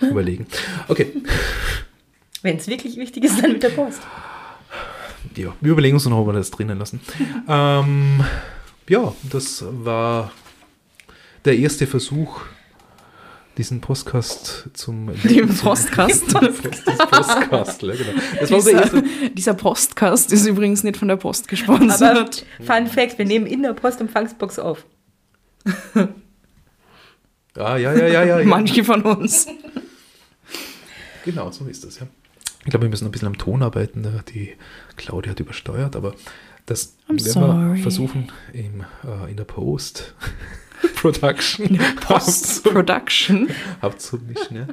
Überlegen. 0.02 0.48
Okay, 0.88 1.14
Wenn 2.42 2.58
es 2.58 2.68
wirklich 2.68 2.96
wichtig 2.98 3.26
ist, 3.26 3.42
dann 3.42 3.54
mit 3.54 3.64
der 3.64 3.70
Post. 3.70 4.02
ja, 5.36 5.54
wir 5.60 5.72
überlegen 5.72 5.96
uns 5.96 6.06
noch, 6.06 6.20
ob 6.20 6.28
wir 6.28 6.34
das 6.34 6.52
drinnen 6.52 6.80
lassen. 6.80 7.02
ähm, 7.48 8.24
ja, 8.88 9.14
das 9.24 9.64
war 9.68 10.32
der 11.46 11.58
erste 11.58 11.86
Versuch, 11.86 12.42
diesen 13.60 13.82
Podcast 13.82 14.70
zum 14.74 15.08
Postkast. 15.62 16.34
Das 16.34 16.98
Postkast, 16.98 17.82
ja, 17.84 17.94
genau. 17.94 18.22
Das 18.40 18.50
war 18.50 18.58
unser 18.58 18.72
dieser, 18.72 18.82
erster. 18.82 19.04
dieser 19.34 19.54
Postkast 19.54 20.32
ist 20.32 20.48
übrigens 20.48 20.84
nicht 20.84 20.98
von 20.98 21.10
der 21.10 21.18
Post 21.18 21.44
Aber 21.44 21.50
gesponsert. 21.50 22.46
Fun 22.66 22.88
Fact, 22.88 23.18
wir 23.18 23.26
nehmen 23.26 23.46
in 23.46 23.62
der 23.62 23.74
Postempfangsbox 23.74 24.60
auf. 24.60 24.86
Ah, 25.94 27.76
ja, 27.76 27.94
ja, 27.94 27.94
ja, 27.94 28.24
ja. 28.24 28.40
ja. 28.40 28.46
Manche 28.46 28.84
von 28.86 29.02
uns. 29.02 29.48
Genau, 31.26 31.52
so 31.52 31.66
ist 31.66 31.84
das, 31.84 32.00
ja. 32.00 32.08
Ich 32.64 32.70
glaube, 32.70 32.86
wir 32.86 32.90
müssen 32.90 33.06
ein 33.06 33.12
bisschen 33.12 33.28
am 33.28 33.38
Ton 33.38 33.62
arbeiten. 33.62 34.04
da 34.04 34.24
Die 34.34 34.56
Claudia 34.96 35.32
hat 35.32 35.40
übersteuert, 35.42 35.98
aber 35.98 36.16
das 36.66 36.96
I'm 37.10 37.24
werden 37.26 37.34
sorry. 37.34 37.76
wir 37.76 37.82
versuchen 37.84 38.32
im, 38.54 38.86
äh, 39.04 39.30
in 39.30 39.36
der 39.36 39.44
Post 39.44 40.16
Production 40.96 41.80
Post-Production. 42.02 43.50
abzumischen. 43.82 44.58
Ja. 44.58 44.68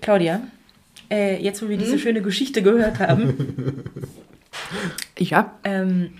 Claudia, 0.00 0.42
äh, 1.10 1.42
jetzt 1.42 1.62
wo 1.62 1.68
wir 1.68 1.76
diese 1.76 1.98
schöne 1.98 2.22
Geschichte 2.22 2.62
gehört 2.62 2.98
haben, 2.98 3.84
Ja, 5.18 5.58
ähm, 5.64 6.12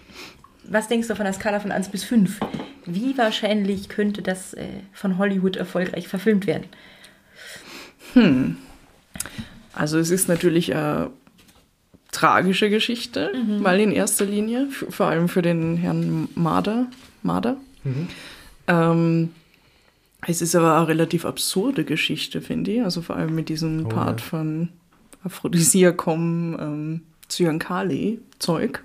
was 0.65 0.89
denkst 0.89 1.09
du 1.09 1.17
von 1.17 1.25
der 1.25 1.33
Skala 1.33 1.61
von 1.61 1.73
1 1.73 1.89
bis 1.89 2.05
5? 2.05 2.39
Wie 2.87 3.17
wahrscheinlich 3.19 3.89
könnte 3.89 4.23
das 4.23 4.55
äh, 4.55 4.67
von 4.93 5.19
Hollywood 5.19 5.57
erfolgreich 5.57 6.09
verfilmt 6.09 6.47
werden? 6.47 6.65
also 9.73 9.99
es 9.99 10.11
ist 10.11 10.29
natürlich 10.29 10.75
eine 10.75 11.11
tragische 12.11 12.71
Geschichte, 12.71 13.31
weil 13.61 13.79
in 13.79 13.93
erster 13.93 14.25
Linie, 14.25 14.67
vor 14.69 15.07
allem 15.07 15.29
für 15.29 15.43
den 15.43 15.77
Herrn 15.77 16.29
Marder, 16.35 16.87
Marder. 17.23 17.57
Ähm, 18.66 19.31
es 20.27 20.42
ist 20.42 20.55
aber 20.55 20.77
eine 20.77 20.88
relativ 20.88 21.25
absurde 21.25 21.85
Geschichte, 21.85 22.40
finde 22.42 22.73
ich. 22.73 22.83
Also 22.83 23.03
vor 23.03 23.16
allem 23.16 23.35
mit 23.35 23.49
diesem 23.49 23.87
Oh, 23.87 23.88
Part 23.88 24.20
ja. 24.20 24.27
von 24.27 24.68
Aphrodisiakum, 25.25 26.57
ähm, 26.61 27.01
Zyankali-Zeug. 27.29 28.85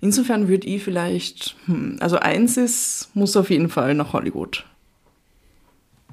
Insofern 0.00 0.48
würde 0.48 0.66
ich 0.66 0.82
vielleicht, 0.82 1.54
hm, 1.66 1.96
also 2.00 2.16
eins 2.18 2.56
ist, 2.56 3.10
muss 3.14 3.36
auf 3.36 3.50
jeden 3.50 3.68
Fall 3.68 3.94
nach 3.94 4.12
Hollywood. 4.12 4.64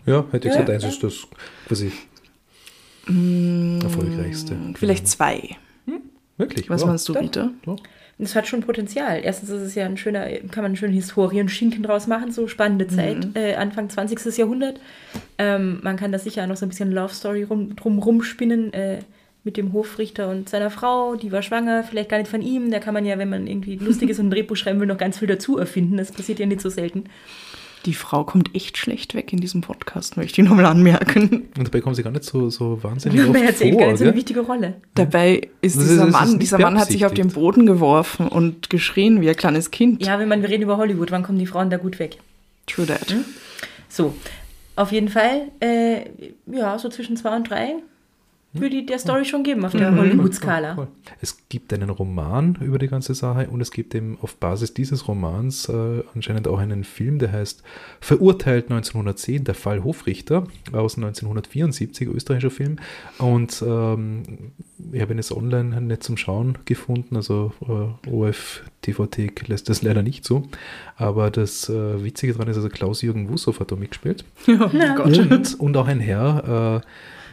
ja, 0.05 0.25
hätte 0.31 0.47
ich 0.47 0.53
Ja, 0.53 0.61
gesagt, 0.61 0.69
eins 0.69 0.83
ja. 0.83 0.89
ist 0.89 1.03
das 1.03 1.27
quasi 1.67 1.91
Mm, 3.07 3.79
erfolgreichste. 3.81 4.55
Vielleicht 4.75 5.07
zwei. 5.07 5.57
Wirklich? 6.37 6.69
Was 6.69 6.81
wow. 6.81 6.89
meinst 6.89 7.09
du, 7.09 7.13
Doch. 7.13 7.21
Rita? 7.21 7.49
Es 8.21 8.35
hat 8.35 8.47
schon 8.47 8.61
Potenzial. 8.61 9.21
Erstens 9.23 9.49
ist 9.49 9.61
es 9.61 9.75
ja 9.75 9.85
ein 9.85 9.95
schöner, 9.95 10.25
kann 10.51 10.63
man 10.63 10.65
einen 10.65 10.75
schönen 10.75 10.93
Historienschinken 10.93 11.83
draus 11.83 12.05
machen, 12.05 12.31
so 12.31 12.47
spannende 12.47 12.87
Zeit, 12.87 13.29
äh, 13.35 13.55
Anfang 13.55 13.89
20. 13.89 14.37
Jahrhundert. 14.37 14.81
Ähm, 15.37 15.79
man 15.83 15.95
kann 15.95 16.11
da 16.11 16.19
sicher 16.19 16.45
noch 16.45 16.57
so 16.57 16.65
ein 16.65 16.69
bisschen 16.69 16.91
Love 16.91 17.13
Story 17.13 17.43
rum, 17.43 17.77
drum 17.77 17.97
rumspinnen 17.97 18.73
äh, 18.73 18.99
mit 19.45 19.55
dem 19.55 19.71
Hofrichter 19.71 20.29
und 20.29 20.49
seiner 20.49 20.69
Frau, 20.69 21.15
die 21.15 21.31
war 21.31 21.41
schwanger, 21.41 21.83
vielleicht 21.83 22.09
gar 22.09 22.17
nicht 22.17 22.29
von 22.29 22.41
ihm. 22.41 22.71
Da 22.71 22.79
kann 22.79 22.93
man 22.93 23.05
ja, 23.05 23.17
wenn 23.17 23.29
man 23.29 23.47
irgendwie 23.47 23.77
lustig 23.77 24.09
ist 24.09 24.19
und 24.19 24.27
ein 24.27 24.31
Drehbuch 24.31 24.57
schreiben 24.57 24.81
will, 24.81 24.87
noch 24.87 24.97
ganz 24.97 25.19
viel 25.19 25.27
dazu 25.27 25.57
erfinden. 25.57 25.95
Das 25.95 26.11
passiert 26.11 26.39
ja 26.39 26.45
nicht 26.45 26.61
so 26.61 26.69
selten. 26.69 27.05
Die 27.85 27.93
Frau 27.93 28.23
kommt 28.25 28.53
echt 28.55 28.77
schlecht 28.77 29.15
weg 29.15 29.31
in 29.31 29.39
diesem 29.39 29.61
Podcast, 29.61 30.17
möchte 30.17 30.41
ich 30.41 30.47
nochmal 30.47 30.65
anmerken. 30.65 31.47
Und 31.57 31.67
dabei 31.67 31.79
kommen 31.79 31.95
sie 31.95 32.03
gar 32.03 32.11
nicht 32.11 32.25
so, 32.25 32.49
so 32.49 32.83
wahnsinnig 32.83 33.19
Ja, 33.19 33.27
oft 33.29 33.41
erzählt 33.41 33.71
gar 33.73 33.79
vor. 33.83 33.87
nicht 33.91 33.99
so 33.99 34.03
eine 34.05 34.15
wichtige 34.15 34.41
Rolle. 34.41 34.73
Dabei 34.95 35.49
ist 35.61 35.77
Das 35.77 35.87
dieser 35.87 36.07
ist 36.07 36.11
Mann, 36.11 36.39
dieser 36.39 36.59
Mann 36.59 36.77
hat 36.79 36.89
sich 36.91 37.05
auf 37.05 37.13
den. 37.13 37.29
Boden 37.29 37.65
geworfen 37.65 38.27
und 38.27 38.69
geschrien 38.69 39.21
wie 39.21 39.29
ein 39.29 39.35
kleines 39.35 39.71
Kind. 39.71 40.05
Ja, 40.05 40.19
wenn 40.19 40.27
man, 40.27 40.41
wir 40.41 40.49
reden 40.49 40.63
über 40.63 40.77
Hollywood, 40.77 41.11
wann 41.11 41.23
kommen 41.23 41.39
die 41.39 41.45
Frauen 41.45 41.69
da 41.69 41.77
gut 41.77 41.99
weg? 41.99 42.17
True 42.67 42.85
that. 42.85 43.15
So, 43.87 44.13
auf 44.75 44.91
jeden 44.91 45.09
Fall, 45.09 45.43
äh, 45.61 46.01
ja, 46.47 46.77
so 46.79 46.89
zwischen 46.89 47.15
zwei 47.17 47.35
und 47.35 47.49
drei 47.49 47.75
würde 48.51 48.77
ich 48.77 48.85
der 48.87 48.97
Story 48.97 49.25
schon 49.25 49.43
geben 49.43 49.63
auf 49.63 49.73
der 49.73 49.95
Hollywood-Skala. 49.95 50.75
Voll. 50.75 50.87
Es 51.21 51.37
gibt 51.49 51.71
einen 51.71 51.89
Roman 51.89 52.57
über 52.61 52.79
die 52.79 52.87
ganze 52.87 53.13
Sache 53.13 53.47
und 53.49 53.61
es 53.61 53.71
gibt 53.71 53.93
eben 53.93 54.17
auf 54.21 54.37
Basis 54.37 54.73
dieses 54.73 55.07
Romans 55.07 55.69
äh, 55.69 56.03
anscheinend 56.15 56.47
auch 56.47 56.57
einen 56.57 56.83
Film, 56.83 57.19
der 57.19 57.31
heißt 57.31 57.61
Verurteilt 58.01 58.65
1910, 58.71 59.43
der 59.43 59.53
Fall 59.53 59.83
Hofrichter 59.83 60.47
aus 60.71 60.97
1974, 60.97 62.07
österreichischer 62.07 62.49
Film. 62.49 62.77
Und 63.19 63.63
ähm, 63.65 64.53
ich 64.91 65.01
habe 65.01 65.13
ihn 65.13 65.17
jetzt 65.17 65.31
online 65.31 65.79
nicht 65.81 66.01
zum 66.01 66.17
Schauen 66.17 66.57
gefunden, 66.65 67.17
also 67.17 67.51
äh, 67.61 68.09
OF 68.09 68.63
TV-Thek 68.81 69.47
lässt 69.47 69.69
das 69.69 69.83
leider 69.83 70.01
nicht 70.01 70.25
zu. 70.25 70.47
Aber 70.95 71.29
das 71.29 71.69
äh, 71.69 72.03
Witzige 72.03 72.33
daran 72.33 72.47
ist, 72.47 72.57
also 72.57 72.69
Klaus-Jürgen 72.69 73.29
Wussow 73.29 73.59
hat 73.59 73.71
da 73.71 73.75
mitgespielt. 73.75 74.25
Oh 74.47 74.69
Gott. 74.95 75.17
Und, 75.17 75.59
und 75.59 75.77
auch 75.77 75.87
ein 75.87 75.99
Herr, 75.99 76.81
äh, 76.83 76.87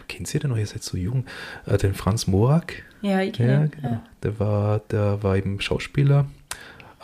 kennt 0.08 0.32
ihr 0.34 0.40
den 0.40 0.50
noch? 0.50 0.56
Ihr 0.58 0.66
seid 0.66 0.82
so 0.82 0.96
jung. 0.96 1.24
Äh, 1.66 1.78
den 1.78 1.94
Franz 1.94 2.26
Morak. 2.26 2.82
Ja, 3.02 3.20
ich 3.22 3.32
kenne 3.34 3.52
Ja, 3.52 3.64
ihn. 3.64 3.70
genau. 3.70 3.88
Ja. 3.90 4.02
Der, 4.22 4.38
war, 4.40 4.78
der 4.90 5.22
war 5.22 5.36
eben 5.36 5.60
Schauspieler 5.60 6.26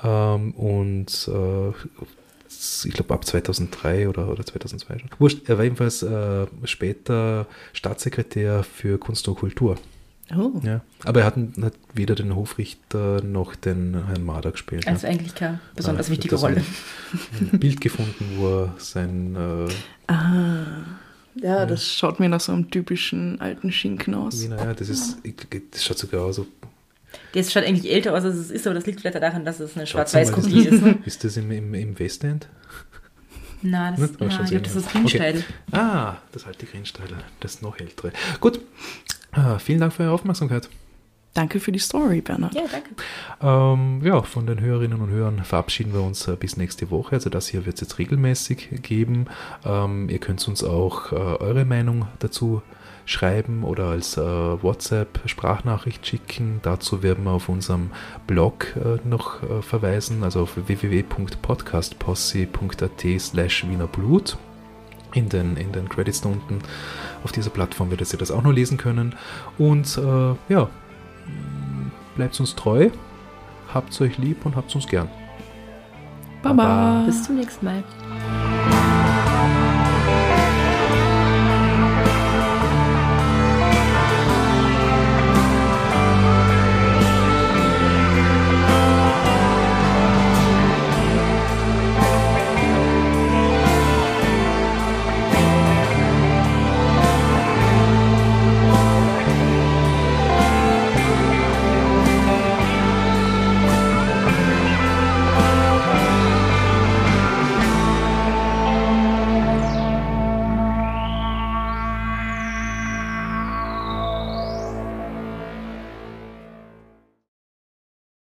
ähm, 0.02 0.52
und 0.52 1.28
äh, 1.32 1.70
ich 2.84 2.92
glaube 2.94 3.14
ab 3.14 3.24
2003 3.24 4.08
oder, 4.08 4.28
oder 4.28 4.44
2002 4.44 4.98
schon. 4.98 5.10
Wurscht, 5.18 5.48
er 5.48 5.58
war 5.58 5.64
ebenfalls 5.64 6.02
äh, 6.02 6.46
später 6.64 7.46
Staatssekretär 7.72 8.62
für 8.62 8.98
Kunst 8.98 9.26
und 9.28 9.36
Kultur. 9.36 9.76
Oh. 10.36 10.52
Ja. 10.62 10.80
Aber 11.04 11.20
er 11.20 11.26
hat, 11.26 11.34
hat 11.36 11.74
weder 11.92 12.14
den 12.14 12.34
Hofrichter 12.34 13.22
noch 13.22 13.54
den 13.54 14.06
Herrn 14.06 14.24
Marder 14.24 14.52
gespielt. 14.52 14.86
Also 14.86 15.06
ne? 15.06 15.12
eigentlich 15.12 15.34
keine 15.34 15.60
besonders 15.76 16.08
Ah, 16.08 16.12
wichtige 16.12 16.36
Rolle. 16.36 16.62
Ein 17.52 17.58
Bild 17.58 17.80
gefunden, 17.80 18.24
wo 18.36 18.62
er 18.62 18.74
sein 18.78 19.36
äh, 19.36 20.12
Ah. 20.12 20.64
Ja, 21.34 21.64
das 21.66 21.86
schaut 21.86 22.20
mir 22.20 22.28
nach 22.28 22.40
so 22.40 22.52
einem 22.52 22.70
typischen 22.70 23.40
alten 23.40 23.72
Schinken 23.72 24.14
aus. 24.14 24.42
Wiener, 24.42 24.58
ja, 24.58 24.74
das 24.74 24.88
ist, 24.88 25.18
das 25.70 25.84
schaut 25.84 25.98
sogar 25.98 26.24
aus, 26.24 26.36
so 26.36 26.46
Der 27.34 27.42
schaut 27.44 27.64
eigentlich 27.64 27.90
älter 27.90 28.12
aus, 28.14 28.24
als 28.24 28.36
es 28.36 28.50
ist, 28.50 28.66
aber 28.66 28.74
das 28.74 28.86
liegt 28.86 29.00
vielleicht 29.00 29.16
daran, 29.16 29.44
dass 29.44 29.60
es 29.60 29.76
eine 29.76 29.86
Schwarz-Weiß-Kopie 29.86 30.66
ist. 30.66 30.82
Ist 31.06 31.24
das 31.24 31.36
im, 31.36 31.50
im, 31.50 31.74
im 31.74 31.98
Westend? 31.98 32.48
Nein, 33.62 33.94
das? 33.96 34.14
Aber 34.14 34.26
nein, 34.26 34.30
schon 34.30 34.44
ich 34.44 34.50
glaube, 34.50 34.64
das 34.64 34.76
ist 34.76 34.86
ja. 34.86 34.92
Grünsteidl. 34.92 35.44
Ah, 35.70 36.16
das 36.32 36.46
alte 36.46 36.66
Grenzsteiler, 36.66 37.18
das 37.40 37.62
noch 37.62 37.78
ältere. 37.78 38.12
Gut, 38.40 38.60
ah, 39.30 39.58
vielen 39.58 39.80
Dank 39.80 39.92
für 39.92 40.02
eure 40.02 40.12
Aufmerksamkeit. 40.12 40.68
Danke 41.34 41.60
für 41.60 41.72
die 41.72 41.78
Story, 41.78 42.20
Bernhard. 42.20 42.54
Ja, 42.54 42.64
danke. 42.70 42.90
Ähm, 43.40 44.02
ja, 44.04 44.20
von 44.22 44.46
den 44.46 44.60
Hörerinnen 44.60 45.00
und 45.00 45.08
Hörern 45.10 45.44
verabschieden 45.44 45.94
wir 45.94 46.02
uns 46.02 46.28
äh, 46.28 46.36
bis 46.36 46.58
nächste 46.58 46.90
Woche. 46.90 47.14
Also 47.14 47.30
das 47.30 47.48
hier 47.48 47.64
wird 47.64 47.76
es 47.76 47.80
jetzt 47.80 47.98
regelmäßig 47.98 48.82
geben. 48.82 49.28
Ähm, 49.64 50.10
ihr 50.10 50.18
könnt 50.18 50.46
uns 50.46 50.62
auch 50.62 51.10
äh, 51.12 51.14
eure 51.14 51.64
Meinung 51.64 52.06
dazu 52.18 52.60
schreiben 53.06 53.64
oder 53.64 53.86
als 53.86 54.18
äh, 54.18 54.20
WhatsApp-Sprachnachricht 54.20 56.06
schicken. 56.06 56.60
Dazu 56.62 57.02
werden 57.02 57.24
wir 57.24 57.30
auf 57.32 57.48
unserem 57.48 57.90
Blog 58.26 58.76
äh, 58.76 58.98
noch 59.08 59.42
äh, 59.42 59.62
verweisen, 59.62 60.24
also 60.24 60.42
auf 60.42 60.56
www.podcastposse.at 60.56 63.06
slash 63.18 63.66
wienerblut. 63.68 64.36
In 65.14 65.28
den, 65.28 65.56
in 65.56 65.72
den 65.72 65.90
Credits 65.90 66.22
da 66.22 66.30
unten 66.30 66.60
auf 67.22 67.32
dieser 67.32 67.50
Plattform 67.50 67.90
werdet 67.90 68.10
ihr 68.12 68.18
das 68.18 68.30
auch 68.30 68.42
noch 68.42 68.52
lesen 68.52 68.78
können. 68.78 69.14
Und 69.58 69.98
äh, 69.98 70.34
ja, 70.48 70.70
bleibt 72.16 72.38
uns 72.40 72.54
treu, 72.54 72.90
habt 73.72 74.00
euch 74.00 74.18
lieb 74.18 74.44
und 74.44 74.56
habt 74.56 74.74
uns 74.74 74.86
gern. 74.86 75.08
Baba. 76.42 77.04
Bis 77.06 77.22
zum 77.22 77.36
nächsten 77.36 77.64
Mal. 77.64 77.84